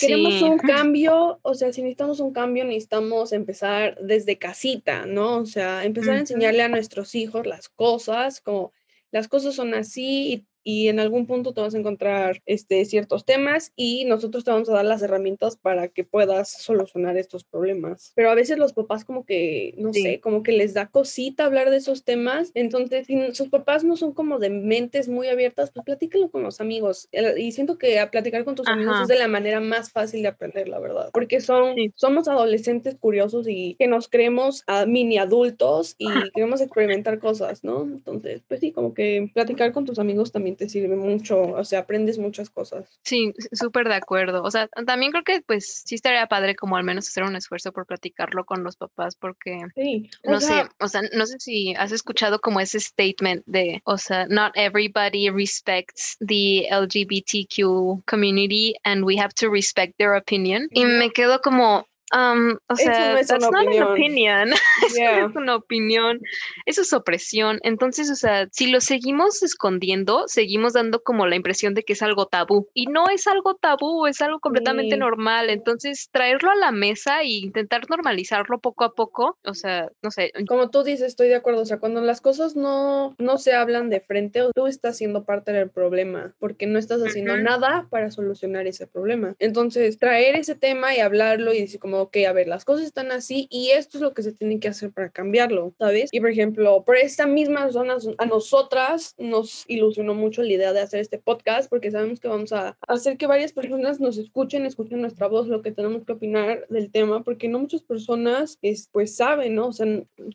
queremos 0.00 0.40
un 0.42 0.58
cambio, 0.58 1.40
o 1.42 1.54
sea, 1.54 1.72
si 1.72 1.82
necesitamos 1.82 2.20
un 2.20 2.32
cambio, 2.32 2.64
necesitamos 2.64 3.32
empezar 3.32 3.98
desde 4.00 4.38
casita, 4.38 5.06
¿no? 5.06 5.38
O 5.38 5.46
sea, 5.46 5.84
empezar 5.84 6.14
a 6.14 6.20
enseñarle 6.20 6.62
a 6.62 6.68
nuestros 6.68 7.14
hijos 7.14 7.46
las 7.46 7.68
cosas, 7.68 8.40
como 8.40 8.72
las 9.10 9.28
cosas 9.28 9.54
son 9.54 9.74
así 9.74 10.32
y 10.32 10.46
y 10.62 10.88
en 10.88 11.00
algún 11.00 11.26
punto 11.26 11.52
te 11.52 11.60
vas 11.60 11.74
a 11.74 11.78
encontrar 11.78 12.42
este, 12.46 12.84
ciertos 12.84 13.24
temas 13.24 13.72
y 13.76 14.04
nosotros 14.04 14.44
te 14.44 14.50
vamos 14.50 14.68
a 14.68 14.74
dar 14.74 14.84
las 14.84 15.02
herramientas 15.02 15.56
para 15.56 15.88
que 15.88 16.04
puedas 16.04 16.50
solucionar 16.50 17.16
estos 17.16 17.44
problemas. 17.44 18.12
Pero 18.14 18.30
a 18.30 18.34
veces 18.34 18.58
los 18.58 18.72
papás 18.72 19.04
como 19.04 19.24
que, 19.24 19.74
no 19.78 19.92
sé, 19.92 20.20
como 20.20 20.42
que 20.42 20.52
les 20.52 20.74
da 20.74 20.88
cosita 20.88 21.44
hablar 21.44 21.70
de 21.70 21.76
esos 21.76 22.04
temas. 22.04 22.50
Entonces, 22.54 23.06
si 23.06 23.34
sus 23.34 23.48
papás 23.48 23.84
no 23.84 23.96
son 23.96 24.12
como 24.12 24.38
de 24.38 24.50
mentes 24.50 25.08
muy 25.08 25.28
abiertas, 25.28 25.70
pues 25.70 25.84
platícalo 25.84 26.30
con 26.30 26.42
los 26.42 26.60
amigos. 26.60 27.08
Y 27.36 27.52
siento 27.52 27.78
que 27.78 27.98
a 27.98 28.10
platicar 28.10 28.44
con 28.44 28.54
tus 28.54 28.68
amigos 28.68 29.02
es 29.02 29.08
de 29.08 29.18
la 29.18 29.28
manera 29.28 29.60
más 29.60 29.90
fácil 29.90 30.22
de 30.22 30.28
aprender, 30.28 30.68
la 30.68 30.78
verdad. 30.78 31.10
Porque 31.12 31.40
son, 31.40 31.74
somos 31.94 32.28
adolescentes 32.28 32.96
curiosos 32.96 33.46
y 33.48 33.74
que 33.78 33.86
nos 33.86 34.08
creemos 34.08 34.64
a 34.66 34.86
mini 34.86 35.18
adultos 35.18 35.94
y 35.98 36.06
queremos 36.34 36.60
experimentar 36.60 37.18
cosas, 37.18 37.64
¿no? 37.64 37.82
Entonces, 37.82 38.42
pues 38.48 38.60
sí, 38.60 38.72
como 38.72 38.94
que 38.94 39.30
platicar 39.32 39.72
con 39.72 39.84
tus 39.84 39.98
amigos 39.98 40.32
también 40.32 40.47
te 40.56 40.68
sirve 40.68 40.96
mucho, 40.96 41.40
o 41.40 41.64
sea, 41.64 41.80
aprendes 41.80 42.18
muchas 42.18 42.50
cosas. 42.50 42.98
Sí, 43.02 43.32
súper 43.52 43.88
de 43.88 43.94
acuerdo. 43.94 44.42
O 44.42 44.50
sea, 44.50 44.68
también 44.86 45.12
creo 45.12 45.24
que 45.24 45.42
pues 45.42 45.82
sí 45.84 45.94
estaría 45.94 46.26
padre 46.26 46.54
como 46.54 46.76
al 46.76 46.84
menos 46.84 47.08
hacer 47.08 47.24
un 47.24 47.36
esfuerzo 47.36 47.72
por 47.72 47.86
platicarlo 47.86 48.44
con 48.44 48.62
los 48.64 48.76
papás 48.76 49.16
porque 49.16 49.60
sí, 49.74 50.10
no 50.24 50.40
sé, 50.40 50.64
o 50.80 50.88
sea, 50.88 51.02
no 51.12 51.26
sé 51.26 51.38
si 51.38 51.74
has 51.74 51.92
escuchado 51.92 52.40
como 52.40 52.60
ese 52.60 52.80
statement 52.80 53.42
de, 53.46 53.80
o 53.84 53.98
sea, 53.98 54.26
not 54.26 54.52
everybody 54.56 55.30
respects 55.30 56.16
the 56.20 56.66
LGBTQ 56.70 58.04
community 58.06 58.74
and 58.84 59.04
we 59.04 59.18
have 59.18 59.34
to 59.34 59.50
respect 59.50 59.94
their 59.98 60.14
opinion. 60.14 60.68
Y 60.70 60.84
me 60.84 61.10
quedo 61.10 61.40
como, 61.40 61.86
Um, 62.14 62.56
o 62.68 62.76
sea, 62.76 63.12
no 63.12 63.18
es 63.18 63.28
that's 63.28 63.44
not 63.50 63.66
opinión. 63.66 63.88
opinion. 63.88 64.50
es 65.30 65.36
una 65.36 65.56
opinión. 65.56 66.20
Eso 66.66 66.82
es 66.82 66.92
opresión. 66.92 67.58
Entonces, 67.62 68.10
o 68.10 68.14
sea, 68.14 68.48
si 68.50 68.70
lo 68.70 68.80
seguimos 68.80 69.42
escondiendo, 69.42 70.24
seguimos 70.26 70.72
dando 70.72 71.02
como 71.02 71.26
la 71.26 71.36
impresión 71.36 71.74
de 71.74 71.82
que 71.82 71.92
es 71.92 72.02
algo 72.02 72.26
tabú. 72.26 72.68
Y 72.74 72.86
no 72.86 73.08
es 73.08 73.26
algo 73.26 73.54
tabú, 73.54 74.06
es 74.06 74.20
algo 74.20 74.40
completamente 74.40 74.96
normal. 74.96 75.50
Entonces, 75.50 76.08
traerlo 76.10 76.50
a 76.50 76.56
la 76.56 76.72
mesa 76.72 77.20
e 77.20 77.28
intentar 77.28 77.88
normalizarlo 77.88 78.58
poco 78.58 78.84
a 78.84 78.94
poco, 78.94 79.38
o 79.44 79.54
sea, 79.54 79.90
no 80.02 80.10
sé. 80.10 80.32
Como 80.48 80.70
tú 80.70 80.82
dices, 80.82 81.08
estoy 81.08 81.28
de 81.28 81.36
acuerdo. 81.36 81.62
O 81.62 81.66
sea, 81.66 81.78
cuando 81.78 82.00
las 82.00 82.20
cosas 82.20 82.56
no, 82.56 83.14
no 83.18 83.38
se 83.38 83.52
hablan 83.52 83.90
de 83.90 84.00
frente, 84.00 84.42
tú 84.54 84.66
estás 84.66 84.96
siendo 84.96 85.24
parte 85.24 85.52
del 85.52 85.70
problema, 85.70 86.34
porque 86.38 86.66
no 86.66 86.78
estás 86.78 87.00
haciendo 87.02 87.36
nada 87.36 87.86
para 87.90 88.10
solucionar 88.10 88.66
ese 88.66 88.86
problema. 88.86 89.34
Entonces, 89.38 89.98
traer 89.98 90.36
ese 90.36 90.54
tema 90.54 90.94
y 90.94 91.00
hablarlo 91.00 91.52
y 91.52 91.60
decir 91.60 91.80
como 91.80 91.97
ok, 92.02 92.16
a 92.28 92.32
ver, 92.32 92.48
las 92.48 92.64
cosas 92.64 92.86
están 92.86 93.12
así 93.12 93.46
y 93.50 93.70
esto 93.70 93.98
es 93.98 94.02
lo 94.02 94.14
que 94.14 94.22
se 94.22 94.32
tiene 94.32 94.60
que 94.60 94.68
hacer 94.68 94.90
para 94.92 95.10
cambiarlo, 95.10 95.74
¿sabes? 95.78 96.10
Y 96.12 96.20
por 96.20 96.30
ejemplo, 96.30 96.82
por 96.84 96.96
esta 96.96 97.26
misma 97.26 97.70
zona, 97.70 97.96
a 98.18 98.26
nosotras 98.26 99.14
nos 99.18 99.64
ilusionó 99.68 100.14
mucho 100.14 100.42
la 100.42 100.52
idea 100.52 100.72
de 100.72 100.80
hacer 100.80 101.00
este 101.00 101.18
podcast 101.18 101.68
porque 101.68 101.90
sabemos 101.90 102.20
que 102.20 102.28
vamos 102.28 102.52
a 102.52 102.76
hacer 102.86 103.16
que 103.16 103.26
varias 103.26 103.52
personas 103.52 104.00
nos 104.00 104.18
escuchen, 104.18 104.66
escuchen 104.66 105.00
nuestra 105.00 105.28
voz, 105.28 105.48
lo 105.48 105.62
que 105.62 105.72
tenemos 105.72 106.04
que 106.04 106.12
opinar 106.12 106.66
del 106.68 106.90
tema, 106.90 107.22
porque 107.22 107.48
no 107.48 107.58
muchas 107.58 107.82
personas 107.82 108.58
es, 108.62 108.88
pues 108.92 109.16
saben, 109.16 109.54
¿no? 109.54 109.68
O 109.68 109.72
sea, 109.72 109.86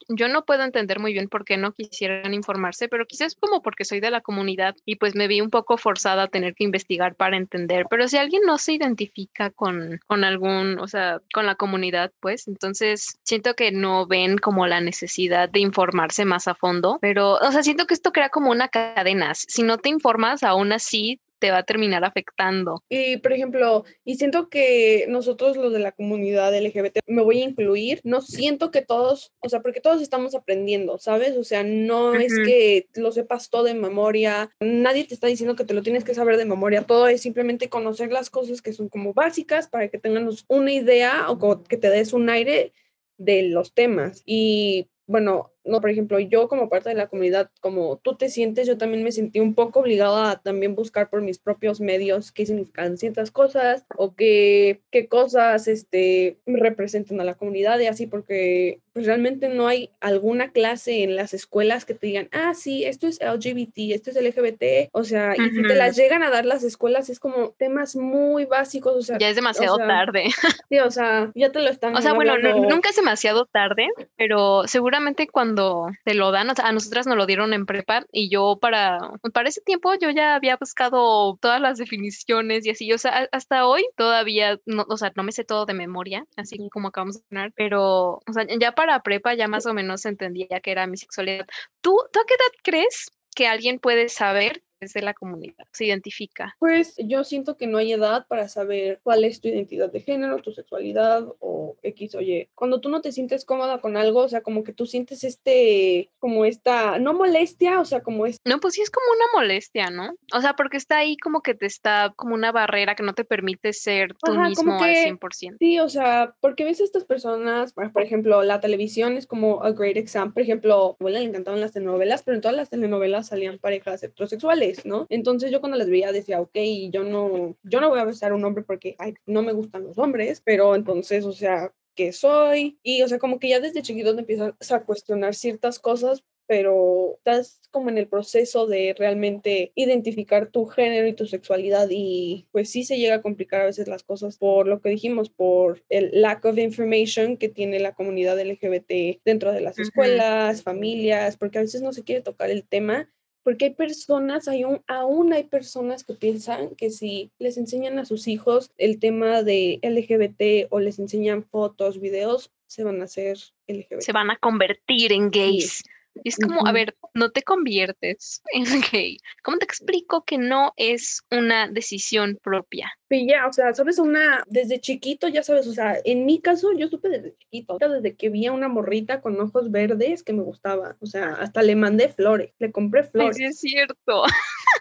yo 0.10 0.28
no 0.28 0.46
puedo 0.46 0.64
entender 0.64 1.00
muy 1.00 1.14
bien 1.14 1.30
por 1.30 1.46
qué 1.46 1.58
no 1.58 1.74
quisieran 1.74 2.34
informarse, 2.34 2.88
pero 2.88 3.06
quizás 3.06 3.36
como 3.36 3.62
porque 3.62 3.86
soy 3.86 4.00
de 4.00 4.12
la 4.12 4.22
comunidad 4.22 4.76
y 4.86 4.96
pues 4.96 5.16
me 5.16 5.28
vi 5.28 5.42
un 5.42 5.50
poco 5.50 5.78
forzada 5.78 6.24
a 6.24 6.28
tener 6.28 6.54
que 6.56 6.64
investigar 6.64 7.16
para 7.16 7.38
entender, 7.38 7.86
pero 7.90 8.08
si 8.08 8.18
alguien 8.18 8.44
no 8.46 8.58
se 8.58 8.74
identifica 8.74 9.50
con, 9.50 10.00
con 10.08 10.24
algún, 10.24 10.80
o 10.80 10.88
sea, 10.88 11.22
con 11.34 11.46
la 11.46 11.53
comunidad, 11.56 12.12
pues. 12.20 12.48
Entonces, 12.48 13.20
siento 13.24 13.54
que 13.56 13.72
no 13.72 14.08
ven 14.08 14.38
como 14.38 14.68
la 14.68 14.82
necesidad 14.82 15.50
de 15.50 15.60
informarse 15.60 16.26
más 16.26 16.48
a 16.48 16.56
fondo, 16.56 16.98
pero, 17.02 17.34
o 17.34 17.52
sea, 17.52 17.64
siento 17.64 17.86
que 17.86 17.94
esto 17.94 18.12
crea 18.12 18.30
como 18.30 18.52
una 18.52 18.68
cadena. 18.68 19.34
Si 19.36 19.64
no 19.64 19.78
te 19.78 19.90
informas, 19.90 20.44
aún 20.44 20.72
así 20.72 21.20
te 21.44 21.52
va 21.52 21.58
a 21.58 21.64
terminar 21.64 22.06
afectando. 22.06 22.82
Y, 22.88 23.18
por 23.18 23.34
ejemplo, 23.34 23.84
y 24.06 24.16
siento 24.16 24.48
que 24.48 25.08
nosotros 25.10 25.58
los 25.58 25.74
de 25.74 25.80
la 25.80 25.92
comunidad 25.92 26.58
LGBT 26.58 27.00
me 27.06 27.22
voy 27.22 27.42
a 27.42 27.44
incluir, 27.44 28.00
no 28.06 28.22
siento 28.22 28.72
que 28.72 28.82
todos, 28.82 29.34
o 29.42 29.50
sea, 29.50 29.60
porque 29.60 29.82
todos 29.82 30.02
estamos 30.02 30.36
aprendiendo, 30.36 30.98
¿sabes? 31.00 31.36
O 31.36 31.44
sea, 31.44 31.66
no 31.66 32.16
es 32.16 32.32
que 32.46 32.88
lo 32.96 33.12
sepas 33.12 33.50
todo 33.50 33.66
de 33.66 33.74
memoria, 33.74 34.52
nadie 34.62 35.04
te 35.04 35.14
está 35.14 35.28
diciendo 35.28 35.58
que 35.58 35.66
te 35.66 35.74
lo 35.74 35.84
tienes 35.84 36.06
que 36.06 36.14
saber 36.14 36.38
de 36.38 36.46
memoria, 36.46 36.84
todo 36.84 37.10
es 37.10 37.20
simplemente 37.20 37.68
conocer 37.68 38.10
las 38.10 38.30
cosas 38.30 38.62
que 38.62 38.72
son 38.72 38.88
como 38.88 39.14
básicas 39.14 39.68
para 39.68 39.90
que 39.90 40.00
tengas 40.00 40.46
una 40.48 40.72
idea 40.72 41.30
o 41.30 41.62
que 41.62 41.76
te 41.76 41.90
des 41.90 42.14
un 42.14 42.30
aire 42.30 42.72
de 43.18 43.50
los 43.50 43.74
temas. 43.74 44.24
Y 44.26 44.88
bueno, 45.08 45.53
no, 45.66 45.82
por 45.82 45.90
ejemplo, 45.90 46.20
yo 46.20 46.48
como 46.48 46.70
parte 46.70 46.90
de 46.90 46.96
la 46.96 47.08
comunidad, 47.08 47.50
como 47.62 47.98
tú 47.98 48.16
te 48.16 48.30
sientes, 48.30 48.68
yo 48.68 48.78
también 48.78 49.04
me 49.04 49.12
sentí 49.12 49.40
un 49.40 49.56
poco 49.56 49.80
obligada 49.80 50.32
a 50.32 50.42
también 50.42 50.76
buscar 50.76 51.10
por 51.10 51.22
mis 51.22 51.40
propios 51.40 51.80
medios 51.80 52.32
qué 52.32 52.46
significan 52.46 52.98
ciertas 52.98 53.32
cosas 53.32 53.86
o 53.96 54.16
qué, 54.16 54.82
qué 54.92 55.08
cosas 55.08 55.68
este, 55.68 56.38
representan 56.46 57.22
a 57.22 57.24
la 57.24 57.36
comunidad 57.36 57.80
y 57.80 57.88
así, 57.88 58.08
porque 58.08 58.80
pues 58.94 59.08
realmente 59.08 59.50
no 59.50 59.68
hay 59.68 59.90
alguna 60.02 60.52
clase 60.52 61.04
en 61.04 61.16
las 61.16 61.34
escuelas 61.34 61.84
que 61.86 61.96
te 61.96 62.08
digan, 62.08 62.30
ah, 62.32 62.54
sí, 62.54 62.86
esto 62.86 63.08
es 63.08 63.20
LGBT, 63.20 63.92
esto 63.92 64.12
es 64.12 64.22
LGBT, 64.22 64.90
o 64.92 65.04
sea, 65.04 65.34
y 65.36 65.50
si 65.50 65.64
te 65.64 65.76
las 65.76 65.96
llegan 65.98 66.22
a 66.22 66.30
dar 66.30 66.46
las 66.46 66.64
escuelas 66.64 67.10
es 67.10 67.20
como 67.20 67.52
temas 67.58 67.96
muy 67.96 68.46
básicos, 68.46 68.96
o 68.96 69.02
sea. 69.02 69.18
Ya 69.18 69.30
es 69.30 69.36
demasiado 69.36 69.78
tarde. 69.78 70.26
Sí, 70.70 70.80
o 70.80 70.92
sea, 70.92 71.32
ya 71.36 71.52
te 71.52 71.60
lo 71.60 71.70
están. 71.70 71.96
O 71.96 72.02
sea, 72.02 72.14
bueno, 72.14 72.38
nunca 72.38 72.90
es 72.90 72.96
demasiado 72.96 73.46
tarde, 73.46 73.88
pero 74.16 74.64
seguramente 74.68 75.28
cuando 75.28 75.53
cuando 75.54 75.92
te 76.04 76.16
lo 76.16 76.32
dan, 76.32 76.50
a 76.50 76.72
nosotras 76.72 77.06
nos 77.06 77.16
lo 77.16 77.26
dieron 77.28 77.54
en 77.54 77.66
prepa 77.66 78.06
y 78.12 78.30
yo 78.30 78.58
para, 78.60 78.98
para 79.34 79.50
ese 79.50 79.62
tiempo 79.62 79.94
yo 80.02 80.10
ya 80.10 80.36
había 80.36 80.58
buscado 80.58 81.38
todas 81.40 81.62
las 81.62 81.78
definiciones 81.78 82.66
y 82.66 82.72
así, 82.72 82.92
o 82.92 82.98
sea, 82.98 83.30
hasta 83.32 83.68
hoy 83.68 83.86
todavía, 83.96 84.60
no, 84.66 84.86
o 84.90 84.98
sea, 84.98 85.12
no 85.16 85.24
me 85.24 85.32
sé 85.32 85.44
todo 85.44 85.66
de 85.66 85.76
memoria, 85.76 86.26
así 86.38 86.70
como 86.72 86.88
acabamos 86.88 87.18
de 87.18 87.26
hablar, 87.30 87.54
pero, 87.56 88.20
o 88.28 88.34
sea, 88.34 88.48
ya 88.60 88.72
para 88.72 89.02
prepa 89.04 89.36
ya 89.36 89.48
más 89.48 89.68
o 89.68 89.74
menos 89.74 90.06
entendía 90.06 90.60
que 90.62 90.72
era 90.72 90.88
mi 90.88 90.98
sexualidad. 90.98 91.46
¿Tú, 91.82 91.96
¿tú 92.12 92.20
a 92.20 92.26
qué 92.26 92.34
edad 92.34 92.60
crees 92.64 93.12
que 93.36 93.48
alguien 93.48 93.80
puede 93.80 94.10
saber 94.10 94.64
de 94.92 95.02
la 95.02 95.14
comunidad 95.14 95.66
se 95.72 95.86
identifica? 95.86 96.56
Pues 96.60 96.96
yo 96.98 97.24
siento 97.24 97.56
que 97.56 97.68
no 97.68 97.78
hay 97.78 97.94
edad 97.94 98.26
para 98.28 98.50
saber 98.50 99.00
cuál 99.04 99.24
es 99.24 99.40
tu 99.40 99.48
identidad 99.48 99.92
de 99.92 100.02
género, 100.02 100.42
tu 100.42 100.52
sexualidad 100.52 101.26
o 101.40 101.78
X 101.84 102.16
o 102.16 102.22
Y. 102.22 102.50
Cuando 102.56 102.82
tú 102.82 102.90
no 102.90 103.02
te 103.02 103.12
sientes 103.12 103.46
cómoda 103.46 103.80
con 103.80 103.96
algo, 103.98 104.22
o 104.22 104.30
sea, 104.30 104.42
como 104.42 104.64
que 104.64 104.74
tú 104.74 104.86
sientes 104.86 105.24
este, 105.24 106.10
como 106.20 106.46
esta, 106.46 107.00
no 107.00 107.14
molestia, 107.14 107.80
o 107.80 107.86
sea, 107.86 108.02
como 108.02 108.26
es... 108.26 108.38
No, 108.46 108.60
pues 108.60 108.74
sí 108.74 108.82
es 108.82 108.90
como 108.90 109.06
una 109.16 109.42
molestia, 109.42 109.90
¿no? 109.90 110.16
O 110.34 110.42
sea, 110.42 110.54
porque 110.54 110.78
está 110.78 110.98
ahí 110.98 111.18
como 111.18 111.42
que 111.42 111.54
te 111.54 111.66
está 111.66 112.14
como 112.16 112.34
una 112.34 112.52
barrera 112.52 112.96
que 112.96 113.04
no 113.04 113.14
te 113.14 113.24
permite 113.24 113.74
ser 113.74 114.14
tú 114.16 114.34
mismo 114.34 114.74
al 114.82 114.96
100%. 114.96 115.58
Sí, 115.60 115.80
o 115.80 115.90
sea, 115.90 116.36
porque 116.42 116.64
ves 116.64 116.82
a 116.82 116.84
estas 116.84 117.06
personas, 117.06 117.74
por 117.74 118.02
ejemplo, 118.02 118.44
la 118.44 118.60
televisión 118.60 119.18
es 119.18 119.28
como 119.28 119.64
a 119.64 119.72
great 119.72 119.98
example. 119.98 120.34
Por 120.34 120.44
ejemplo, 120.44 120.98
a 121.00 121.10
le 121.10 121.24
encantaban 121.24 121.62
las 121.62 121.74
telenovelas, 121.74 122.24
pero 122.24 122.36
en 122.36 122.42
todas 122.42 122.58
las 122.58 122.70
telenovelas 122.70 123.28
salían 123.28 123.60
parejas 123.60 124.02
heterosexuales. 124.04 124.73
¿No? 124.86 125.08
Entonces 125.10 125.52
yo 125.52 125.60
cuando 125.60 125.78
les 125.78 125.90
veía 125.90 126.12
decía, 126.12 126.42
ok, 126.42 126.58
yo 126.92 127.04
no, 127.04 127.56
yo 127.64 127.82
no 127.82 127.90
voy 127.90 128.00
a 128.00 128.06
besar 128.06 128.32
a 128.32 128.36
un 128.36 128.46
hombre 128.46 128.64
porque 128.64 128.96
no 129.26 129.42
me 129.44 129.54
gustan 129.54 129.84
los 129.84 129.98
hombres, 129.98 130.42
pero 130.44 130.76
entonces, 130.76 131.26
o 131.26 131.34
sea, 131.34 131.74
¿qué 131.96 132.12
soy? 132.12 132.80
Y, 132.84 133.02
o 133.02 133.08
sea, 133.08 133.20
como 133.20 133.40
que 133.40 133.50
ya 133.50 133.60
desde 133.60 133.82
chiquito 133.82 134.14
te 134.14 134.22
empiezas 134.22 134.72
a 134.72 134.84
cuestionar 134.84 135.36
ciertas 135.36 135.80
cosas 135.80 136.24
pero 136.48 137.16
estás 137.18 137.62
como 137.72 137.90
en 137.90 137.98
el 137.98 138.08
proceso 138.08 138.68
de 138.68 138.94
realmente 138.98 139.72
identificar 139.76 140.52
tu 140.52 140.66
género 140.66 141.08
y 141.08 141.14
tu 141.14 141.26
sexualidad 141.26 141.88
y 141.90 142.48
pues 142.52 142.70
sí 142.70 142.84
se 142.84 142.98
llega 142.98 143.16
a 143.16 143.22
complicar 143.22 143.62
a 143.62 143.66
veces 143.66 143.88
las 143.88 144.04
cosas 144.04 144.38
por 144.38 144.68
lo 144.68 144.82
que 144.82 144.90
dijimos, 144.90 145.30
por 145.30 145.84
el 145.90 146.10
lack 146.14 146.46
of 146.46 146.58
information 146.58 147.38
que 147.38 147.50
tiene 147.50 147.80
la 147.80 147.96
comunidad 147.96 148.40
LGBT 148.40 149.22
dentro 149.24 149.52
de 149.52 149.62
las 149.62 149.80
escuelas, 149.80 150.64
familias, 150.64 151.38
porque 151.38 151.60
a 151.60 151.62
veces 151.62 151.82
no 151.82 151.94
se 151.94 152.04
quiere 152.04 152.22
tocar 152.22 152.50
el 152.52 152.64
tema 152.64 153.10
porque 153.44 153.66
hay 153.66 153.74
personas, 153.74 154.48
hay 154.48 154.64
un, 154.64 154.82
aún 154.88 155.34
hay 155.34 155.44
personas 155.44 156.04
que 156.04 156.14
piensan 156.14 156.76
que 156.76 156.90
si 156.90 157.32
les 157.40 157.58
enseñan 157.58 158.00
a 158.00 158.06
sus 158.06 158.28
hijos 158.28 158.72
el 158.78 159.00
tema 159.00 159.44
de 159.44 159.80
LGBT 159.84 160.72
o 160.72 160.80
les 160.80 161.00
enseñan 161.00 161.44
fotos, 161.44 162.00
videos, 162.00 162.52
se 162.68 162.84
van 162.84 163.02
a 163.02 163.06
hacer 163.06 163.38
LGBT. 163.68 164.02
Se 164.02 164.14
van 164.14 164.32
a 164.32 164.38
convertir 164.38 165.12
en 165.12 165.30
gays. 165.30 165.84
Y 166.16 166.30
es 166.30 166.38
como, 166.38 166.66
a 166.68 166.72
ver, 166.72 166.96
no 167.14 167.32
te 167.32 167.44
conviertes 167.44 168.42
en 168.54 168.66
gay. 168.92 169.18
¿Cómo 169.44 169.58
te 169.58 169.66
explico 169.66 170.24
que 170.24 170.38
no 170.38 170.74
es 170.78 171.22
una 171.32 171.68
decisión 171.68 172.38
propia? 172.42 172.92
Sí, 173.10 173.28
ya, 173.28 173.48
o 173.48 173.54
sea, 173.54 173.74
sabes, 173.74 174.00
una, 174.00 174.44
desde 174.48 174.80
chiquito, 174.80 175.28
ya 175.28 175.44
sabes, 175.44 175.68
o 175.68 175.74
sea, 175.74 175.98
en 176.04 176.26
mi 176.26 176.42
caso 176.42 176.72
yo 176.74 176.88
supe 176.88 177.10
desde 177.10 177.36
chiquito, 177.38 177.78
desde 177.78 178.16
que 178.16 178.30
vi 178.30 178.46
a 178.48 178.52
una 178.52 178.68
morrita 178.68 179.22
con 179.22 179.40
ojos 179.40 179.72
verdes 179.72 180.24
que 180.24 180.34
me 180.34 180.44
gustaba, 180.44 180.98
o 181.00 181.06
sea, 181.06 181.34
hasta 181.34 181.62
le 181.62 181.76
mandé 181.76 182.10
flores, 182.10 182.54
le 182.60 182.72
compré 182.72 183.04
flores. 183.04 183.38
sí, 183.38 183.46
es 183.46 183.60
cierto. 183.60 184.24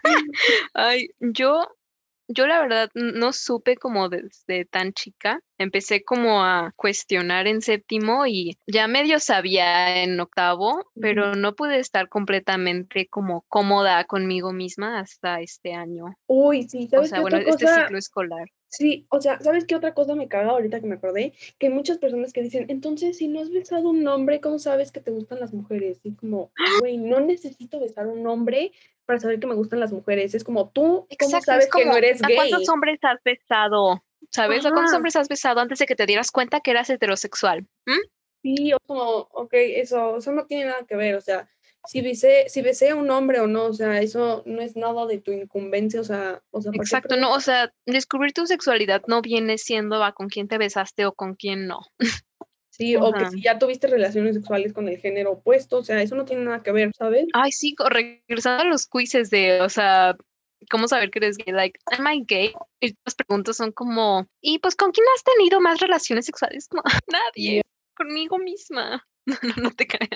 Ay, 0.75 1.09
yo 1.21 1.69
yo 2.33 2.47
la 2.47 2.61
verdad 2.61 2.91
no 2.95 3.33
supe 3.33 3.77
como 3.77 4.09
desde 4.09 4.65
tan 4.65 4.93
chica. 4.93 5.41
Empecé 5.59 6.03
como 6.03 6.43
a 6.43 6.73
cuestionar 6.77 7.47
en 7.47 7.61
séptimo 7.63 8.27
y 8.27 8.59
ya 8.67 8.89
medio 8.89 9.21
sabía 9.21 10.03
en 10.03 10.19
octavo, 10.19 10.91
pero 11.01 11.35
no 11.35 11.55
pude 11.55 11.79
estar 11.79 12.09
completamente 12.09 13.07
como 13.09 13.43
cómoda 13.49 14.05
conmigo 14.05 14.53
misma 14.53 14.99
hasta 14.99 15.41
este 15.41 15.75
año. 15.75 16.17
Uy, 16.27 16.65
sí, 16.65 16.89
¿sabes 16.89 17.07
O 17.07 17.11
sea, 17.11 17.21
bueno, 17.21 17.39
este 17.39 17.67
ciclo 17.67 17.99
escolar. 17.99 18.49
Sí, 18.73 19.07
o 19.11 19.21
sea, 19.21 19.39
¿sabes 19.41 19.67
qué 19.67 19.77
otra 19.77 19.93
cosa 19.93 20.15
me 20.15 20.29
caga 20.29 20.53
ahorita 20.53 20.81
que 20.81 20.87
me 20.87 20.95
acordé? 20.95 21.35
Que 21.59 21.67
hay 21.67 21.73
muchas 21.75 21.99
personas 21.99 22.33
que 22.33 22.41
dicen, 22.41 22.65
entonces, 22.69 23.19
si 23.19 23.29
no 23.29 23.41
has 23.41 23.51
besado 23.51 23.91
un 23.91 24.09
hombre, 24.09 24.41
¿cómo 24.41 24.59
sabes 24.59 24.91
que 24.91 25.01
te 25.01 25.11
gustan 25.11 25.41
las 25.41 25.53
mujeres? 25.53 26.01
Y 26.03 26.15
como, 26.15 26.51
güey, 26.81 26.97
no 26.97 27.21
necesito 27.21 27.79
besar 27.79 28.07
un 28.07 28.27
hombre 28.27 28.73
para 29.07 29.21
saber 29.21 29.41
que 29.41 29.47
me 29.47 29.55
gustan 29.55 29.81
las 29.81 29.93
mujeres. 29.93 30.35
Es 30.35 30.45
como 30.45 30.71
tú, 30.71 31.07
¿cómo 31.19 31.41
sabes 31.41 31.69
que 31.71 31.85
no 31.85 31.97
eres 31.97 32.21
gay? 32.23 32.37
¿A 32.37 32.37
cuántos 32.37 32.69
hombres 32.69 32.99
has 33.03 33.23
besado? 33.25 34.03
¿Sabes? 34.31 34.65
¿A 34.65 34.71
cuántos 34.71 34.95
hombres 34.95 35.17
has 35.17 35.29
besado 35.29 35.61
antes 35.61 35.79
de 35.79 35.87
que 35.87 35.97
te 35.97 36.07
dieras 36.07 36.31
cuenta 36.31 36.61
que 36.61 36.71
eras 36.71 36.91
heterosexual? 36.91 37.67
¿Mm? 37.87 38.01
Sí, 38.43 38.73
o 38.73 38.79
como, 38.87 39.29
ok, 39.33 39.53
eso, 39.53 40.17
eso 40.17 40.33
no 40.33 40.47
tiene 40.47 40.67
nada 40.67 40.85
que 40.87 40.97
ver, 40.97 41.15
o 41.15 41.21
sea, 41.21 41.49
si 41.85 42.01
besé, 42.01 42.49
si 42.49 42.63
besé 42.63 42.91
a 42.91 42.97
un 42.97 43.11
hombre 43.11 43.41
o 43.41 43.47
no, 43.47 43.67
o 43.67 43.73
sea, 43.73 44.01
eso 44.01 44.43
no 44.47 44.63
es 44.63 44.77
nada 44.77 45.07
de 45.07 45.19
tu 45.19 45.33
incumbencia, 45.33 46.01
o 46.01 46.05
sea, 46.05 46.43
o 46.51 46.61
sea 46.61 46.73
Exacto, 46.75 47.17
no, 47.17 47.33
o 47.33 47.41
sea, 47.41 47.73
descubrir 47.87 48.33
tu 48.33 48.47
sexualidad 48.47 49.03
no 49.07 49.21
viene 49.23 49.59
siendo 49.59 50.03
a 50.03 50.13
con 50.13 50.29
quién 50.29 50.49
te 50.49 50.59
besaste 50.59 51.07
o 51.07 51.13
con 51.13 51.35
quién 51.35 51.67
no. 51.67 51.81
Sí, 52.83 52.97
o, 52.97 53.13
que 53.13 53.31
si 53.31 53.41
ya 53.41 53.61
tuviste 53.61 53.87
relaciones 53.87 54.35
sexuales 54.35 54.73
con 54.73 54.89
el 54.89 54.99
género 54.99 55.35
opuesto, 55.35 55.79
o 55.79 55.85
sea, 55.85 56.03
eso 56.03 56.17
no 56.17 56.25
tiene 56.25 56.43
nada 56.43 56.65
que 56.65 56.73
ver, 56.73 56.91
¿sabes? 56.99 57.27
Ay, 57.33 57.53
sí, 57.53 57.77
regresando 57.79 58.65
a 58.65 58.67
los 58.67 58.89
quizzes 58.89 59.31
de, 59.31 59.61
o 59.61 59.69
sea, 59.69 60.17
¿cómo 60.69 60.89
saber 60.89 61.13
que 61.13 61.21
eres 61.21 61.37
gay? 61.37 61.55
Like, 61.55 61.79
am 61.97 62.09
I 62.13 62.25
gay? 62.27 62.53
Y 62.81 62.97
las 63.05 63.15
preguntas 63.15 63.57
son 63.57 63.71
como, 63.71 64.27
¿y 64.41 64.59
pues 64.59 64.75
con 64.75 64.91
quién 64.91 65.07
has 65.15 65.23
tenido 65.23 65.61
más 65.61 65.79
relaciones 65.79 66.27
sexuales? 66.27 66.67
Como, 66.71 66.83
nadie, 67.07 67.63
conmigo 67.97 68.39
misma. 68.39 69.07
No, 69.25 69.37
no, 69.41 69.55
no 69.63 69.71
te 69.71 69.87
creas. 69.87 70.11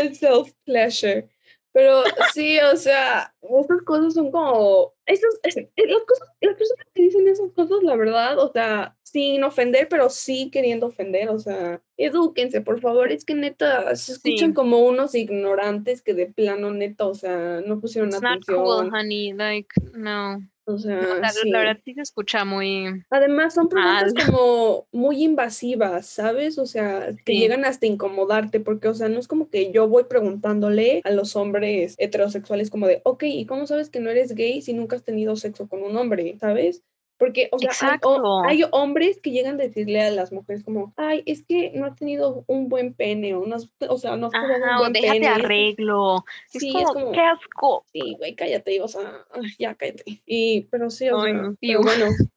El 0.00 0.16
self-pleasure. 0.16 1.28
Pero 1.76 2.04
sí, 2.32 2.58
o 2.58 2.74
sea, 2.74 3.34
estas 3.42 3.82
cosas 3.82 4.14
son 4.14 4.30
como. 4.30 4.94
Esas, 5.04 5.38
eh, 5.44 5.68
las, 5.86 6.02
cosas, 6.04 6.28
las 6.40 6.56
personas 6.56 6.86
que 6.94 7.02
dicen 7.02 7.28
esas 7.28 7.52
cosas, 7.52 7.82
la 7.82 7.96
verdad, 7.96 8.38
o 8.38 8.50
sea, 8.50 8.96
sin 9.16 9.42
ofender, 9.44 9.88
pero 9.88 10.10
sí 10.10 10.50
queriendo 10.50 10.88
ofender, 10.88 11.30
o 11.30 11.38
sea, 11.38 11.80
edúquense, 11.96 12.60
por 12.60 12.82
favor. 12.82 13.10
Es 13.10 13.24
que 13.24 13.34
neta, 13.34 13.96
se 13.96 14.12
escuchan 14.12 14.52
como 14.52 14.80
unos 14.80 15.14
ignorantes 15.14 16.02
que 16.02 16.12
de 16.12 16.26
plano, 16.26 16.70
neta, 16.70 17.06
o 17.06 17.14
sea, 17.14 17.62
no 17.66 17.80
pusieron 17.80 18.10
It's 18.10 18.18
atención. 18.18 18.58
Not 18.58 18.66
cool, 18.66 18.94
honey. 18.94 19.32
Like, 19.32 19.70
no. 19.94 20.46
O 20.66 20.76
sea, 20.76 21.00
la, 21.00 21.58
verdad 21.60 21.78
sí 21.82 21.94
se 21.94 22.02
escucha 22.02 22.44
muy. 22.44 23.04
Además, 23.08 23.54
son 23.54 23.70
preguntas 23.70 24.12
como 24.26 24.86
muy 24.92 25.24
invasivas, 25.24 26.06
¿sabes? 26.06 26.58
O 26.58 26.66
sea, 26.66 27.14
que 27.24 27.38
llegan 27.38 27.64
hasta 27.64 27.86
incomodarte, 27.86 28.60
porque, 28.60 28.88
o 28.88 28.94
sea, 28.94 29.08
no 29.08 29.18
es 29.18 29.28
como 29.28 29.48
que 29.48 29.72
yo 29.72 29.88
voy 29.88 30.04
preguntándole 30.04 31.00
a 31.04 31.10
los 31.10 31.36
hombres 31.36 31.94
heterosexuales, 31.96 32.68
como 32.68 32.86
de, 32.86 33.00
ok, 33.04 33.22
¿y 33.22 33.46
cómo 33.46 33.66
sabes 33.66 33.88
que 33.88 34.00
no 34.00 34.10
eres 34.10 34.34
gay 34.34 34.60
si 34.60 34.74
nunca 34.74 34.96
has 34.96 35.04
tenido 35.04 35.36
sexo 35.36 35.68
con 35.68 35.82
un 35.82 35.96
hombre? 35.96 36.36
¿Sabes? 36.38 36.82
Porque, 37.18 37.48
o 37.50 37.58
sea, 37.58 37.98
hay, 38.46 38.62
hombres 38.72 39.18
que 39.22 39.30
llegan 39.30 39.54
a 39.54 39.64
decirle 39.64 40.02
a 40.02 40.10
las 40.10 40.32
mujeres 40.32 40.62
como, 40.62 40.92
ay, 40.96 41.22
es 41.24 41.44
que 41.44 41.72
no 41.74 41.86
has 41.86 41.96
tenido 41.96 42.44
un 42.46 42.68
buen 42.68 42.92
pene, 42.92 43.34
o, 43.34 43.46
no, 43.46 43.56
o 43.88 43.98
sea, 43.98 44.16
no 44.16 44.26
has 44.26 44.32
tenido 44.32 44.54
un 44.54 44.78
buen 44.78 44.92
déjate 44.92 45.12
pene. 45.12 45.28
arreglo. 45.28 46.24
Sí, 46.48 46.72
es 46.76 46.84
como, 46.84 47.12
qué 47.12 47.20
asco. 47.20 47.86
Sí, 47.90 48.16
güey, 48.18 48.34
cállate, 48.34 48.82
o 48.82 48.88
sea, 48.88 49.24
ya 49.58 49.74
cállate. 49.74 50.04
Y, 50.26 50.62
pero 50.70 50.90
sí, 50.90 51.08
o 51.08 51.22
sea, 51.22 51.32
bueno. 51.32 51.56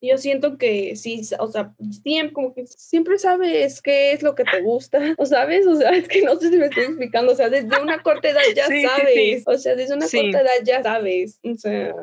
Yo 0.00 0.18
siento 0.18 0.58
que 0.58 0.96
sí, 0.96 1.22
o 1.38 1.48
sea, 1.48 1.74
siempre, 2.02 2.32
como 2.32 2.54
que 2.54 2.66
siempre 2.66 3.18
sabes 3.18 3.80
qué 3.80 4.12
es 4.12 4.22
lo 4.22 4.34
que 4.34 4.44
te 4.44 4.60
gusta, 4.60 4.98
o 5.18 5.26
sabes, 5.26 5.66
o 5.66 5.76
sea, 5.76 5.90
es 5.90 6.08
que 6.08 6.22
no 6.22 6.36
sé 6.36 6.50
si 6.50 6.58
me 6.58 6.66
estoy 6.66 6.84
explicando, 6.84 7.32
o 7.32 7.34
sea, 7.34 7.48
desde 7.48 7.80
una 7.80 8.02
corta 8.02 8.30
edad 8.30 8.42
ya 8.54 8.66
sabes, 8.66 9.44
o 9.46 9.56
sea, 9.56 9.74
desde 9.74 9.94
una 9.94 10.06
corta 10.06 10.40
edad 10.40 10.64
ya 10.64 10.82
sabes, 10.82 11.40
o 11.42 11.54
sea, 11.54 11.94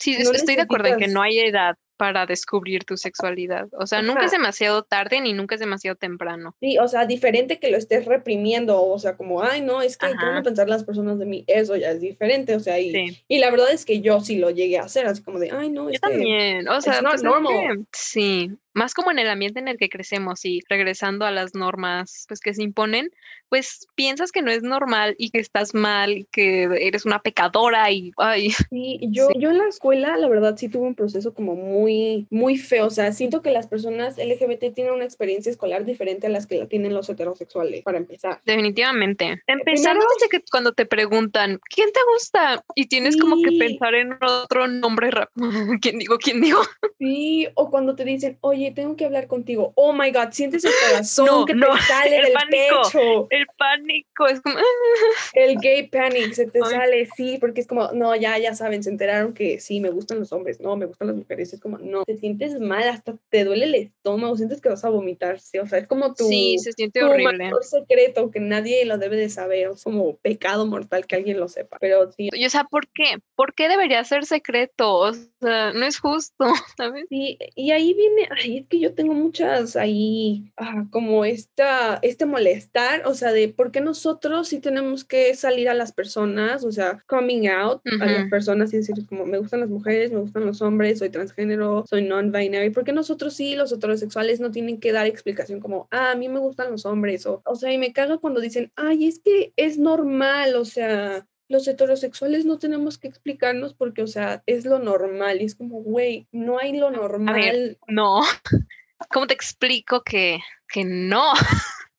Sí, 0.00 0.14
estoy 0.14 0.56
de 0.56 0.62
acuerdo 0.62 0.88
en 0.88 0.98
que 0.98 1.08
no 1.08 1.22
hay 1.22 1.38
edad 1.38 1.76
para 2.00 2.24
descubrir 2.24 2.84
tu 2.84 2.96
sexualidad. 2.96 3.68
O 3.72 3.86
sea, 3.86 4.00
nunca 4.00 4.24
es 4.24 4.30
demasiado 4.30 4.82
tarde 4.84 5.20
ni 5.20 5.34
nunca 5.34 5.56
es 5.56 5.60
demasiado 5.60 5.96
temprano. 5.96 6.56
Sí, 6.58 6.78
o 6.78 6.88
sea, 6.88 7.04
diferente 7.04 7.58
que 7.58 7.70
lo 7.70 7.76
estés 7.76 8.06
reprimiendo, 8.06 8.82
o 8.82 8.98
sea, 8.98 9.18
como, 9.18 9.42
ay, 9.42 9.60
no, 9.60 9.82
es 9.82 9.98
que, 9.98 10.06
¿cómo 10.18 10.42
pensar 10.42 10.66
las 10.66 10.82
personas 10.82 11.18
de 11.18 11.26
mí? 11.26 11.44
Eso 11.46 11.76
ya 11.76 11.90
es 11.90 12.00
diferente, 12.00 12.56
o 12.56 12.60
sea, 12.60 12.80
y, 12.80 13.22
y 13.28 13.38
la 13.38 13.50
verdad 13.50 13.70
es 13.70 13.84
que 13.84 14.00
yo 14.00 14.20
sí 14.20 14.38
lo 14.38 14.48
llegué 14.48 14.78
a 14.78 14.84
hacer, 14.84 15.06
así 15.06 15.22
como 15.22 15.38
de, 15.38 15.50
ay, 15.50 15.68
no, 15.68 15.90
es 15.90 15.96
yo 15.96 16.00
también, 16.00 16.66
o 16.68 16.80
sea, 16.80 17.02
no 17.02 17.10
pues 17.10 17.22
normal. 17.22 17.86
sí, 17.92 18.50
más 18.74 18.94
como 18.94 19.10
en 19.10 19.18
el 19.18 19.28
ambiente 19.28 19.60
en 19.60 19.68
el 19.68 19.76
que 19.76 19.88
crecemos 19.88 20.44
y 20.44 20.60
regresando 20.68 21.24
a 21.24 21.30
las 21.30 21.54
normas 21.54 22.24
pues 22.28 22.40
que 22.40 22.54
se 22.54 22.62
imponen, 22.62 23.10
pues 23.48 23.86
piensas 23.94 24.32
que 24.32 24.42
no 24.42 24.50
es 24.50 24.62
normal 24.62 25.16
y 25.18 25.30
que 25.30 25.40
estás 25.40 25.74
mal 25.74 26.12
y 26.18 26.24
que 26.32 26.62
eres 26.80 27.04
una 27.04 27.20
pecadora 27.20 27.90
y 27.90 28.12
ay. 28.16 28.50
Sí, 28.70 29.00
yo, 29.10 29.28
yo 29.36 29.50
en 29.50 29.58
la 29.58 29.66
escuela 29.66 30.16
la 30.16 30.28
verdad 30.28 30.56
sí 30.56 30.68
tuve 30.68 30.86
un 30.86 30.94
proceso 30.94 31.34
como 31.34 31.56
muy, 31.56 32.26
muy 32.30 32.56
feo, 32.56 32.86
o 32.86 32.90
sea, 32.90 33.12
siento 33.12 33.42
que 33.42 33.50
las 33.50 33.66
personas 33.66 34.16
LGBT 34.16 34.72
tienen 34.72 34.92
una 34.92 35.04
experiencia 35.04 35.50
escolar 35.50 35.84
diferente 35.84 36.28
a 36.28 36.30
las 36.30 36.46
que 36.46 36.56
la 36.56 36.66
tienen 36.66 36.94
los 36.94 37.08
heterosexuales, 37.08 37.82
para 37.82 37.98
empezar. 37.98 38.40
Definitivamente. 38.44 39.42
Empezando 39.46 40.04
desde 40.14 40.28
que 40.28 40.44
cuando 40.50 40.72
te 40.72 40.86
preguntan, 40.86 41.60
¿quién 41.74 41.90
te 41.92 42.00
gusta? 42.14 42.64
Y 42.74 42.86
tienes 42.86 43.16
como 43.16 43.36
que 43.42 43.56
pensar 43.58 43.94
en 43.94 44.12
otro 44.22 44.68
nombre, 44.68 45.10
¿quién 45.82 45.98
digo? 45.98 46.18
¿Quién 46.18 46.40
digo? 46.40 46.60
Sí, 46.98 47.48
o 47.54 47.70
cuando 47.70 47.96
te 47.96 48.04
dicen, 48.04 48.38
oye, 48.40 48.59
oye, 48.60 48.72
tengo 48.72 48.96
que 48.96 49.04
hablar 49.04 49.26
contigo. 49.26 49.72
Oh 49.74 49.92
my 49.92 50.10
God, 50.10 50.32
sientes 50.32 50.64
el 50.64 50.72
corazón 50.88 51.26
que 51.46 51.54
te 51.54 51.60
sale 51.88 52.16
del 52.16 52.32
pecho. 52.50 53.26
El 53.30 53.46
pánico, 53.56 54.26
es 54.26 54.40
como. 54.40 54.56
el 55.34 55.56
gay 55.58 55.88
panic 55.88 56.32
se 56.32 56.46
te 56.46 56.60
sale, 56.60 57.08
sí, 57.16 57.38
porque 57.40 57.60
es 57.60 57.66
como, 57.66 57.92
no, 57.92 58.14
ya, 58.16 58.38
ya 58.38 58.54
saben, 58.54 58.82
se 58.82 58.90
enteraron 58.90 59.32
que 59.32 59.60
sí, 59.60 59.80
me 59.80 59.90
gustan 59.90 60.18
los 60.18 60.32
hombres, 60.32 60.60
no, 60.60 60.76
me 60.76 60.86
gustan 60.86 61.08
las 61.08 61.16
mujeres. 61.16 61.52
Es 61.52 61.60
como, 61.60 61.78
no, 61.78 62.04
te 62.04 62.16
sientes 62.16 62.60
mal, 62.60 62.88
hasta 62.88 63.16
te 63.30 63.44
duele 63.44 63.64
el 63.66 63.74
estómago, 63.74 64.36
sientes 64.36 64.60
que 64.60 64.68
vas 64.68 64.84
a 64.84 64.90
vomitar, 64.90 65.40
sí, 65.40 65.58
o 65.58 65.66
sea, 65.66 65.78
es 65.78 65.86
como 65.86 66.14
tu. 66.14 66.24
Sí, 66.24 66.58
se 66.58 66.72
siente 66.72 67.02
horrible. 67.02 67.50
secreto 67.62 68.30
que 68.30 68.40
nadie 68.40 68.84
lo 68.84 68.98
debe 68.98 69.16
de 69.16 69.30
saber, 69.30 69.70
es 69.72 69.84
como 69.84 70.16
pecado 70.16 70.66
mortal 70.66 71.06
que 71.06 71.16
alguien 71.16 71.40
lo 71.40 71.48
sepa. 71.48 71.78
Pero 71.80 72.12
sí. 72.12 72.28
Y, 72.32 72.46
o 72.46 72.50
sea, 72.50 72.64
¿por 72.64 72.88
qué? 72.88 73.18
¿Por 73.34 73.54
qué 73.54 73.68
debería 73.68 74.04
ser 74.04 74.26
secreto? 74.26 74.94
O 74.94 75.12
sea, 75.12 75.72
no 75.72 75.86
es 75.86 75.98
justo, 75.98 76.46
¿sabes? 76.76 77.06
Sí, 77.08 77.38
y 77.54 77.70
ahí 77.70 77.94
viene, 77.94 78.28
es 78.58 78.66
que 78.66 78.80
yo 78.80 78.94
tengo 78.94 79.14
muchas 79.14 79.76
ahí, 79.76 80.52
ah, 80.56 80.86
como 80.90 81.24
esta, 81.24 81.98
este 82.02 82.26
molestar, 82.26 83.06
o 83.06 83.14
sea, 83.14 83.32
de 83.32 83.48
por 83.48 83.70
qué 83.70 83.80
nosotros 83.80 84.48
sí 84.48 84.60
tenemos 84.60 85.04
que 85.04 85.34
salir 85.34 85.68
a 85.68 85.74
las 85.74 85.92
personas, 85.92 86.64
o 86.64 86.72
sea, 86.72 87.02
coming 87.06 87.48
out 87.48 87.82
a 88.00 88.06
las 88.06 88.28
personas 88.28 88.72
y 88.72 88.78
decir 88.78 88.94
como 89.06 89.26
me 89.26 89.38
gustan 89.38 89.60
las 89.60 89.68
mujeres, 89.68 90.12
me 90.12 90.20
gustan 90.20 90.46
los 90.46 90.62
hombres, 90.62 90.98
soy 90.98 91.10
transgénero, 91.10 91.84
soy 91.88 92.02
non-binary, 92.02 92.70
¿por 92.70 92.84
qué 92.84 92.92
nosotros 92.92 93.34
sí, 93.34 93.54
los 93.54 93.72
heterosexuales, 93.72 94.40
no 94.40 94.50
tienen 94.50 94.80
que 94.80 94.92
dar 94.92 95.06
explicación 95.06 95.60
como, 95.60 95.88
ah, 95.90 96.12
a 96.12 96.14
mí 96.16 96.28
me 96.28 96.38
gustan 96.38 96.70
los 96.70 96.86
hombres, 96.86 97.26
o, 97.26 97.42
o 97.44 97.54
sea, 97.54 97.72
y 97.72 97.78
me 97.78 97.92
caga 97.92 98.18
cuando 98.18 98.40
dicen, 98.40 98.72
ay, 98.76 99.06
es 99.06 99.20
que 99.20 99.52
es 99.56 99.78
normal, 99.78 100.56
o 100.56 100.64
sea, 100.64 101.26
los 101.50 101.66
heterosexuales 101.66 102.46
no 102.46 102.58
tenemos 102.58 102.96
que 102.96 103.08
explicarnos 103.08 103.74
porque, 103.74 104.02
o 104.02 104.06
sea, 104.06 104.44
es 104.46 104.64
lo 104.64 104.78
normal. 104.78 105.42
Y 105.42 105.46
es 105.46 105.56
como, 105.56 105.82
güey, 105.82 106.28
no 106.30 106.60
hay 106.60 106.78
lo 106.78 106.92
normal. 106.92 107.76
no. 107.88 108.20
¿Cómo 109.10 109.26
te 109.26 109.34
explico 109.34 110.02
que, 110.02 110.38
que 110.68 110.84
no? 110.84 111.32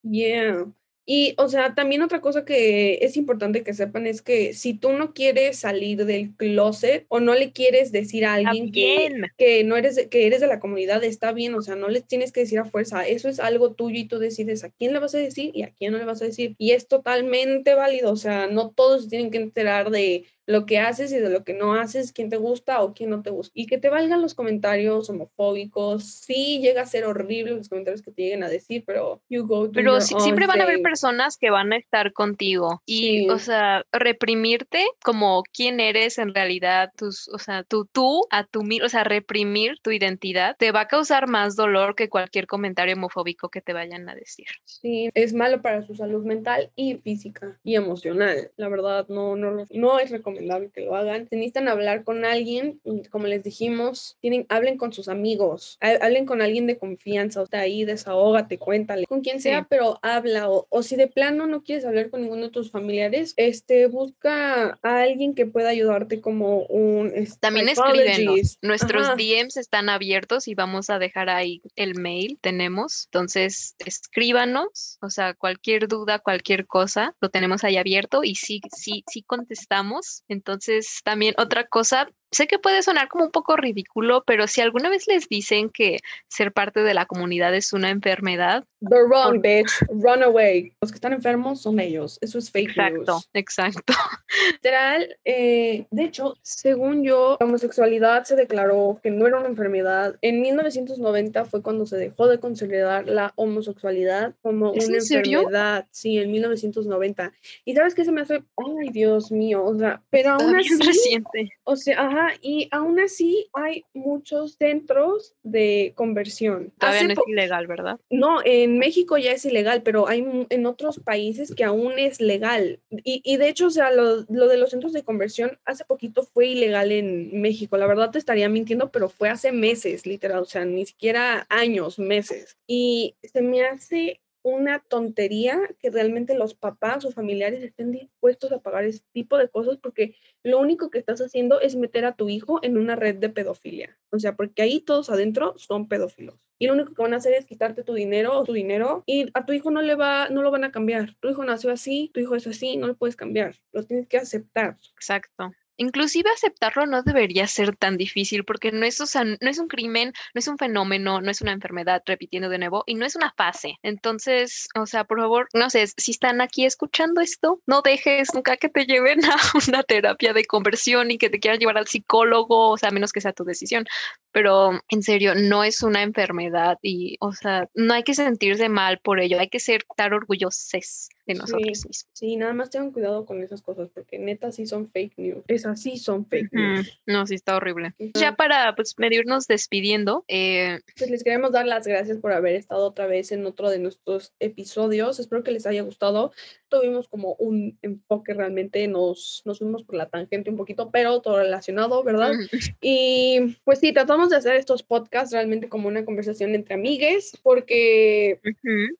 Yeah. 0.02 0.66
Y, 1.04 1.34
o 1.36 1.48
sea, 1.48 1.74
también 1.74 2.02
otra 2.02 2.20
cosa 2.20 2.44
que 2.44 3.00
es 3.02 3.16
importante 3.16 3.64
que 3.64 3.74
sepan 3.74 4.06
es 4.06 4.22
que 4.22 4.54
si 4.54 4.74
tú 4.74 4.92
no 4.92 5.12
quieres 5.12 5.58
salir 5.58 6.04
del 6.04 6.34
closet 6.36 7.06
o 7.08 7.18
no 7.18 7.34
le 7.34 7.50
quieres 7.50 7.90
decir 7.90 8.24
a 8.24 8.34
alguien 8.34 8.70
que, 8.70 9.12
que, 9.36 9.64
no 9.64 9.76
eres, 9.76 10.06
que 10.08 10.26
eres 10.28 10.40
de 10.40 10.46
la 10.46 10.60
comunidad, 10.60 11.02
está 11.02 11.32
bien, 11.32 11.54
o 11.54 11.62
sea, 11.62 11.74
no 11.74 11.88
les 11.88 12.06
tienes 12.06 12.30
que 12.30 12.40
decir 12.40 12.60
a 12.60 12.64
fuerza, 12.64 13.06
eso 13.06 13.28
es 13.28 13.40
algo 13.40 13.72
tuyo 13.72 13.98
y 13.98 14.04
tú 14.04 14.20
decides 14.20 14.62
a 14.62 14.70
quién 14.70 14.92
le 14.92 15.00
vas 15.00 15.14
a 15.16 15.18
decir 15.18 15.50
y 15.54 15.62
a 15.64 15.72
quién 15.72 15.92
no 15.92 15.98
le 15.98 16.04
vas 16.04 16.22
a 16.22 16.26
decir. 16.26 16.54
Y 16.56 16.70
es 16.70 16.86
totalmente 16.86 17.74
válido, 17.74 18.12
o 18.12 18.16
sea, 18.16 18.46
no 18.46 18.70
todos 18.70 19.08
tienen 19.08 19.32
que 19.32 19.38
enterar 19.38 19.90
de 19.90 20.24
lo 20.46 20.66
que 20.66 20.78
haces 20.78 21.12
y 21.12 21.18
de 21.18 21.30
lo 21.30 21.44
que 21.44 21.54
no 21.54 21.74
haces, 21.74 22.12
quién 22.12 22.28
te 22.28 22.36
gusta 22.36 22.82
o 22.82 22.94
quién 22.94 23.10
no 23.10 23.22
te 23.22 23.30
gusta. 23.30 23.52
Y 23.54 23.66
que 23.66 23.78
te 23.78 23.88
valgan 23.88 24.22
los 24.22 24.34
comentarios 24.34 25.08
homofóbicos. 25.08 26.04
Sí, 26.04 26.58
llega 26.60 26.82
a 26.82 26.86
ser 26.86 27.04
horrible 27.04 27.52
los 27.52 27.68
comentarios 27.68 28.02
que 28.02 28.10
te 28.10 28.22
lleguen 28.22 28.42
a 28.42 28.48
decir, 28.48 28.84
pero 28.86 29.22
you 29.28 29.46
go 29.46 29.70
Pero 29.70 30.00
siempre 30.00 30.46
van 30.46 30.60
a 30.60 30.64
haber 30.64 30.82
personas 30.82 31.36
que 31.36 31.50
van 31.50 31.72
a 31.72 31.76
estar 31.76 32.12
contigo. 32.12 32.82
Y, 32.86 33.28
o 33.28 33.38
sea, 33.38 33.84
reprimirte 33.92 34.84
como 35.04 35.42
quién 35.52 35.80
eres 35.80 36.18
en 36.18 36.34
realidad, 36.34 36.90
tus, 36.96 37.28
o 37.28 37.38
sea, 37.38 37.62
tú, 37.62 37.86
tú, 37.90 38.26
a 38.30 38.44
tu, 38.44 38.62
o 38.82 38.88
sea, 38.88 39.04
reprimir 39.04 39.78
tu 39.82 39.90
identidad, 39.90 40.56
te 40.58 40.72
va 40.72 40.82
a 40.82 40.88
causar 40.88 41.28
más 41.28 41.56
dolor 41.56 41.94
que 41.94 42.08
cualquier 42.08 42.46
comentario 42.46 42.94
homofóbico 42.94 43.48
que 43.48 43.60
te 43.60 43.72
vayan 43.72 44.08
a 44.08 44.14
decir. 44.14 44.46
Sí, 44.64 45.10
es 45.14 45.32
malo 45.34 45.62
para 45.62 45.82
su 45.82 45.94
salud 45.94 46.24
mental 46.24 46.70
y 46.74 46.94
física 46.96 47.58
y 47.62 47.76
emocional. 47.76 48.50
La 48.56 48.68
verdad, 48.68 49.06
no, 49.08 49.36
no, 49.36 49.64
no 49.70 49.98
es 49.98 50.10
recomendable 50.10 50.31
recomendable 50.32 50.70
que 50.70 50.80
lo 50.82 50.96
hagan. 50.96 51.28
Si 51.28 51.36
necesitan 51.36 51.68
hablar 51.68 52.04
con 52.04 52.24
alguien, 52.24 52.80
como 53.10 53.26
les 53.26 53.42
dijimos, 53.42 54.16
tienen, 54.20 54.46
hablen 54.48 54.76
con 54.76 54.92
sus 54.92 55.08
amigos, 55.08 55.78
hablen 55.80 56.26
con 56.26 56.42
alguien 56.42 56.66
de 56.66 56.78
confianza, 56.78 57.42
o 57.42 57.46
sea, 57.46 57.60
ahí 57.60 57.84
desahógate, 57.84 58.58
cuéntale, 58.58 59.06
con 59.06 59.20
quien 59.20 59.40
sea, 59.40 59.66
pero 59.68 59.98
habla, 60.02 60.50
o, 60.50 60.66
o, 60.68 60.82
si 60.82 60.96
de 60.96 61.08
plano 61.08 61.46
no 61.46 61.62
quieres 61.62 61.84
hablar 61.84 62.10
con 62.10 62.22
ninguno 62.22 62.44
de 62.44 62.50
tus 62.50 62.70
familiares, 62.70 63.34
este, 63.36 63.86
busca 63.86 64.78
a 64.82 65.02
alguien 65.02 65.34
que 65.34 65.46
pueda 65.46 65.68
ayudarte 65.68 66.20
como 66.20 66.64
un... 66.66 67.12
Este, 67.14 67.38
También 67.40 67.68
escríbenos, 67.68 68.58
nuestros 68.62 69.08
DMs 69.16 69.56
están 69.56 69.88
abiertos 69.88 70.48
y 70.48 70.54
vamos 70.54 70.90
a 70.90 70.98
dejar 70.98 71.28
ahí 71.28 71.62
el 71.76 71.94
mail, 71.94 72.38
tenemos, 72.40 73.06
entonces 73.06 73.74
escríbanos, 73.84 74.98
o 75.00 75.10
sea, 75.10 75.34
cualquier 75.34 75.88
duda, 75.88 76.18
cualquier 76.18 76.66
cosa, 76.66 77.14
lo 77.20 77.30
tenemos 77.30 77.64
ahí 77.64 77.76
abierto 77.76 78.24
y 78.24 78.34
sí, 78.34 78.60
sí, 78.74 79.04
sí 79.10 79.22
contestamos. 79.22 80.21
Entonces, 80.28 81.00
también 81.04 81.34
otra 81.38 81.66
cosa, 81.66 82.08
sé 82.32 82.46
que 82.46 82.58
puede 82.58 82.82
sonar 82.82 83.08
como 83.08 83.24
un 83.24 83.30
poco 83.30 83.56
ridículo, 83.56 84.24
pero 84.26 84.46
si 84.46 84.60
alguna 84.60 84.88
vez 84.88 85.06
les 85.06 85.28
dicen 85.28 85.70
que 85.70 85.98
ser 86.28 86.52
parte 86.52 86.80
de 86.80 86.94
la 86.94 87.06
comunidad 87.06 87.54
es 87.54 87.72
una 87.72 87.90
enfermedad. 87.90 88.64
The 88.80 89.04
wrong, 89.04 89.40
bitch. 89.40 89.70
Run 89.90 90.22
away. 90.22 90.72
Los 90.80 90.90
que 90.90 90.96
están 90.96 91.12
enfermos 91.12 91.62
son 91.62 91.78
ellos. 91.78 92.18
Eso 92.20 92.38
es 92.38 92.50
fake 92.50 92.70
exacto, 92.70 93.12
news. 93.12 93.30
Exacto, 93.34 93.92
Literal, 94.52 95.16
eh, 95.24 95.86
de 95.90 96.04
hecho, 96.04 96.36
según 96.42 97.04
yo, 97.04 97.36
la 97.38 97.46
homosexualidad 97.46 98.24
se 98.24 98.34
declaró 98.34 98.98
que 99.02 99.10
no 99.10 99.26
era 99.26 99.38
una 99.38 99.48
enfermedad. 99.48 100.16
En 100.22 100.40
1990 100.40 101.44
fue 101.44 101.62
cuando 101.62 101.86
se 101.86 101.96
dejó 101.96 102.26
de 102.26 102.40
considerar 102.40 103.06
la 103.06 103.32
homosexualidad 103.36 104.34
como 104.42 104.72
una 104.72 104.82
enfermedad. 104.82 105.86
Sí, 105.90 106.18
en 106.18 106.32
1990. 106.32 107.32
Y 107.64 107.74
sabes 107.74 107.94
qué 107.94 108.04
se 108.04 108.12
me 108.12 108.22
hace, 108.22 108.42
ay 108.56 108.88
Dios 108.90 109.30
mío, 109.30 109.64
o 109.64 109.78
sea, 109.78 110.02
pero 110.10 110.30
aún 110.30 110.56
así, 110.56 110.74
reciente. 110.80 111.50
O 111.64 111.76
sea, 111.76 112.00
ajá, 112.00 112.21
y 112.40 112.68
aún 112.70 113.00
así 113.00 113.48
hay 113.52 113.84
muchos 113.94 114.54
centros 114.54 115.34
de 115.42 115.92
conversión. 115.94 116.72
Todavía 116.78 117.04
no 117.04 117.12
es 117.12 117.18
ilegal, 117.28 117.66
¿verdad? 117.66 118.00
No, 118.10 118.40
en 118.44 118.78
México 118.78 119.18
ya 119.18 119.32
es 119.32 119.44
ilegal, 119.44 119.82
pero 119.82 120.08
hay 120.08 120.46
en 120.48 120.66
otros 120.66 121.00
países 121.00 121.54
que 121.54 121.64
aún 121.64 121.98
es 121.98 122.20
legal. 122.20 122.80
Y, 122.90 123.20
y 123.24 123.36
de 123.36 123.48
hecho, 123.48 123.66
o 123.66 123.70
sea, 123.70 123.90
lo, 123.90 124.24
lo, 124.28 124.48
de 124.48 124.56
los 124.56 124.70
centros 124.70 124.92
de 124.92 125.02
conversión 125.02 125.58
hace 125.64 125.84
poquito 125.84 126.22
fue 126.22 126.48
ilegal 126.48 126.92
en 126.92 127.40
México. 127.40 127.76
La 127.76 127.86
verdad 127.86 128.10
te 128.10 128.18
estaría 128.18 128.48
mintiendo, 128.48 128.90
pero 128.90 129.08
fue 129.08 129.28
hace 129.28 129.52
meses, 129.52 130.06
literal, 130.06 130.42
o 130.42 130.46
sea, 130.46 130.64
ni 130.64 130.86
siquiera 130.86 131.46
años, 131.48 131.98
meses. 131.98 132.56
Y 132.66 133.14
se 133.22 133.42
me 133.42 133.64
hace 133.64 134.20
una 134.42 134.80
tontería 134.80 135.60
que 135.78 135.90
realmente 135.90 136.34
los 136.34 136.54
papás 136.54 137.04
o 137.04 137.12
familiares 137.12 137.62
estén 137.62 137.92
dispuestos 137.92 138.52
a 138.52 138.60
pagar 138.60 138.84
ese 138.84 139.02
tipo 139.12 139.38
de 139.38 139.48
cosas 139.48 139.78
porque 139.78 140.16
lo 140.42 140.58
único 140.58 140.90
que 140.90 140.98
estás 140.98 141.20
haciendo 141.20 141.60
es 141.60 141.76
meter 141.76 142.04
a 142.04 142.16
tu 142.16 142.28
hijo 142.28 142.58
en 142.62 142.76
una 142.76 142.96
red 142.96 143.16
de 143.16 143.28
pedofilia. 143.28 143.98
O 144.10 144.18
sea, 144.18 144.34
porque 144.36 144.62
ahí 144.62 144.80
todos 144.80 145.10
adentro 145.10 145.54
son 145.56 145.88
pedófilos. 145.88 146.36
Y 146.58 146.66
lo 146.66 146.74
único 146.74 146.94
que 146.94 147.02
van 147.02 147.14
a 147.14 147.16
hacer 147.16 147.34
es 147.34 147.46
quitarte 147.46 147.82
tu 147.82 147.94
dinero 147.94 148.38
o 148.38 148.44
tu 148.44 148.52
dinero 148.52 149.02
y 149.06 149.28
a 149.34 149.44
tu 149.46 149.52
hijo 149.52 149.70
no 149.70 149.82
le 149.82 149.94
va, 149.94 150.28
no 150.28 150.42
lo 150.42 150.50
van 150.50 150.64
a 150.64 150.72
cambiar. 150.72 151.16
Tu 151.20 151.30
hijo 151.30 151.44
nació 151.44 151.70
así, 151.70 152.10
tu 152.14 152.20
hijo 152.20 152.36
es 152.36 152.46
así, 152.46 152.76
no 152.76 152.86
lo 152.86 152.96
puedes 152.96 153.16
cambiar. 153.16 153.56
Lo 153.72 153.84
tienes 153.84 154.06
que 154.06 154.18
aceptar. 154.18 154.78
Exacto. 154.94 155.52
Inclusive 155.76 156.30
aceptarlo 156.30 156.86
no 156.86 157.02
debería 157.02 157.46
ser 157.46 157.76
tan 157.76 157.96
difícil 157.96 158.44
porque 158.44 158.72
no 158.72 158.84
es, 158.84 159.00
no 159.14 159.50
es 159.50 159.58
un 159.58 159.68
crimen, 159.68 160.12
no 160.34 160.38
es 160.38 160.48
un 160.48 160.58
fenómeno, 160.58 161.20
no 161.20 161.30
es 161.30 161.40
una 161.40 161.52
enfermedad, 161.52 162.02
repitiendo 162.06 162.48
de 162.48 162.58
nuevo, 162.58 162.84
y 162.86 162.94
no 162.94 163.06
es 163.06 163.16
una 163.16 163.32
fase. 163.36 163.78
Entonces, 163.82 164.68
o 164.74 164.86
sea, 164.86 165.04
por 165.04 165.20
favor, 165.20 165.48
no 165.54 165.70
sé, 165.70 165.86
si 165.96 166.12
están 166.12 166.40
aquí 166.40 166.64
escuchando 166.64 167.20
esto, 167.20 167.60
no 167.66 167.82
dejes 167.82 168.34
nunca 168.34 168.56
que 168.56 168.68
te 168.68 168.84
lleven 168.84 169.20
a 169.24 169.36
una 169.68 169.82
terapia 169.82 170.32
de 170.32 170.44
conversión 170.44 171.10
y 171.10 171.18
que 171.18 171.30
te 171.30 171.40
quieran 171.40 171.58
llevar 171.58 171.78
al 171.78 171.88
psicólogo, 171.88 172.70
o 172.70 172.78
sea, 172.78 172.90
menos 172.90 173.12
que 173.12 173.20
sea 173.20 173.32
tu 173.32 173.44
decisión. 173.44 173.86
Pero 174.32 174.80
en 174.88 175.02
serio, 175.02 175.34
no 175.34 175.64
es 175.64 175.82
una 175.82 176.02
enfermedad 176.02 176.78
y, 176.82 177.16
o 177.20 177.32
sea, 177.32 177.68
no 177.74 177.94
hay 177.94 178.02
que 178.02 178.14
sentirse 178.14 178.68
mal 178.68 178.98
por 178.98 179.20
ello, 179.20 179.38
hay 179.38 179.48
que 179.48 179.60
ser 179.60 179.84
tan 179.96 180.12
orgullosos 180.12 181.08
de 181.26 181.34
nosotros 181.34 181.62
mismos. 181.66 182.06
Sí, 182.12 182.36
nada 182.36 182.52
más 182.52 182.70
tengan 182.70 182.92
cuidado 182.92 183.24
con 183.24 183.42
esas 183.42 183.62
cosas 183.62 183.88
porque 183.92 184.18
neta 184.18 184.52
sí 184.52 184.66
son 184.66 184.90
fake 184.90 185.18
news. 185.18 185.44
Esas 185.48 185.80
sí 185.80 185.98
son 185.98 186.26
fake 186.26 186.52
news. 186.52 187.00
No, 187.06 187.26
sí 187.26 187.34
está 187.34 187.56
horrible. 187.56 187.94
Ya 188.14 188.34
para 188.34 188.74
pues 188.74 188.94
medirnos 188.98 189.46
despidiendo. 189.46 190.24
Eh... 190.28 190.80
Pues 190.96 191.10
les 191.10 191.24
queremos 191.24 191.52
dar 191.52 191.66
las 191.66 191.86
gracias 191.86 192.18
por 192.18 192.32
haber 192.32 192.56
estado 192.56 192.86
otra 192.86 193.06
vez 193.06 193.32
en 193.32 193.46
otro 193.46 193.70
de 193.70 193.78
nuestros 193.78 194.32
episodios. 194.40 195.20
Espero 195.20 195.42
que 195.42 195.52
les 195.52 195.66
haya 195.66 195.82
gustado. 195.82 196.32
Tuvimos 196.80 197.08
como 197.08 197.34
un 197.34 197.78
enfoque 197.82 198.34
realmente, 198.34 198.88
nos, 198.88 199.42
nos 199.44 199.58
fuimos 199.58 199.84
por 199.84 199.96
la 199.96 200.08
tangente 200.08 200.50
un 200.50 200.56
poquito, 200.56 200.90
pero 200.90 201.20
todo 201.20 201.38
relacionado, 201.38 202.02
¿verdad? 202.02 202.32
Y 202.80 203.56
pues 203.64 203.78
sí, 203.78 203.92
tratamos 203.92 204.30
de 204.30 204.36
hacer 204.36 204.56
estos 204.56 204.82
podcasts 204.82 205.32
realmente 205.32 205.68
como 205.68 205.88
una 205.88 206.04
conversación 206.04 206.54
entre 206.54 206.74
amigues 206.74 207.38
porque 207.42 208.40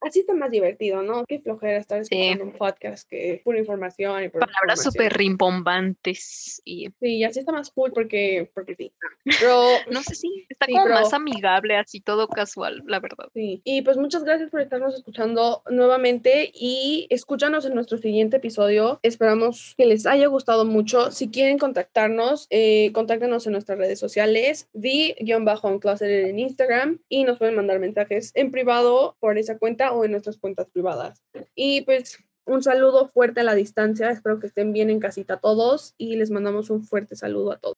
así 0.00 0.20
está 0.20 0.34
más 0.34 0.50
divertido, 0.50 1.02
¿no? 1.02 1.24
Qué 1.26 1.40
flojera 1.40 1.78
estar 1.78 2.02
un 2.40 2.52
podcast 2.52 3.08
que 3.08 3.40
pura 3.44 3.58
información 3.58 4.24
y 4.24 4.28
palabras 4.28 4.82
súper 4.82 5.12
rimbombantes 5.14 6.60
y 6.64 6.88
sí 7.00 7.16
y 7.16 7.24
así 7.24 7.40
está 7.40 7.52
más 7.52 7.70
cool 7.70 7.92
porque 7.92 8.50
porque 8.54 8.74
sí. 8.74 8.92
Pero 9.40 9.64
no 9.90 10.02
sé 10.02 10.14
si 10.14 10.46
está 10.48 10.66
como 10.66 10.88
más 10.88 11.12
amigable 11.12 11.76
así 11.76 12.00
todo 12.00 12.28
casual 12.28 12.82
la 12.86 13.00
verdad. 13.00 13.28
Sí 13.34 13.62
y 13.64 13.82
pues 13.82 13.96
muchas 13.96 14.24
gracias 14.24 14.50
por 14.50 14.60
estarnos 14.60 14.94
escuchando 14.94 15.62
nuevamente 15.70 16.50
y 16.54 17.06
escúchanos 17.10 17.61
en 17.64 17.74
nuestro 17.74 17.98
siguiente 17.98 18.36
episodio 18.38 18.98
esperamos 19.02 19.74
que 19.76 19.86
les 19.86 20.06
haya 20.06 20.26
gustado 20.26 20.64
mucho 20.64 21.10
si 21.10 21.28
quieren 21.28 21.58
contactarnos 21.58 22.46
eh, 22.50 22.92
contáctenos 22.92 23.46
en 23.46 23.52
nuestras 23.52 23.78
redes 23.78 23.98
sociales 23.98 24.68
the-uncloseted 24.72 26.26
en 26.26 26.38
Instagram 26.38 26.98
y 27.08 27.24
nos 27.24 27.38
pueden 27.38 27.56
mandar 27.56 27.78
mensajes 27.78 28.32
en 28.34 28.50
privado 28.50 29.16
por 29.20 29.38
esa 29.38 29.58
cuenta 29.58 29.92
o 29.92 30.04
en 30.04 30.12
nuestras 30.12 30.38
cuentas 30.38 30.68
privadas 30.72 31.22
y 31.54 31.82
pues 31.82 32.18
un 32.44 32.62
saludo 32.62 33.08
fuerte 33.08 33.40
a 33.40 33.44
la 33.44 33.54
distancia. 33.54 34.10
Espero 34.10 34.40
que 34.40 34.48
estén 34.48 34.72
bien 34.72 34.90
en 34.90 34.98
casita 34.98 35.38
todos 35.38 35.94
y 35.96 36.16
les 36.16 36.30
mandamos 36.30 36.70
un 36.70 36.82
fuerte 36.82 37.14
saludo 37.14 37.52
a 37.52 37.58
todos. 37.58 37.76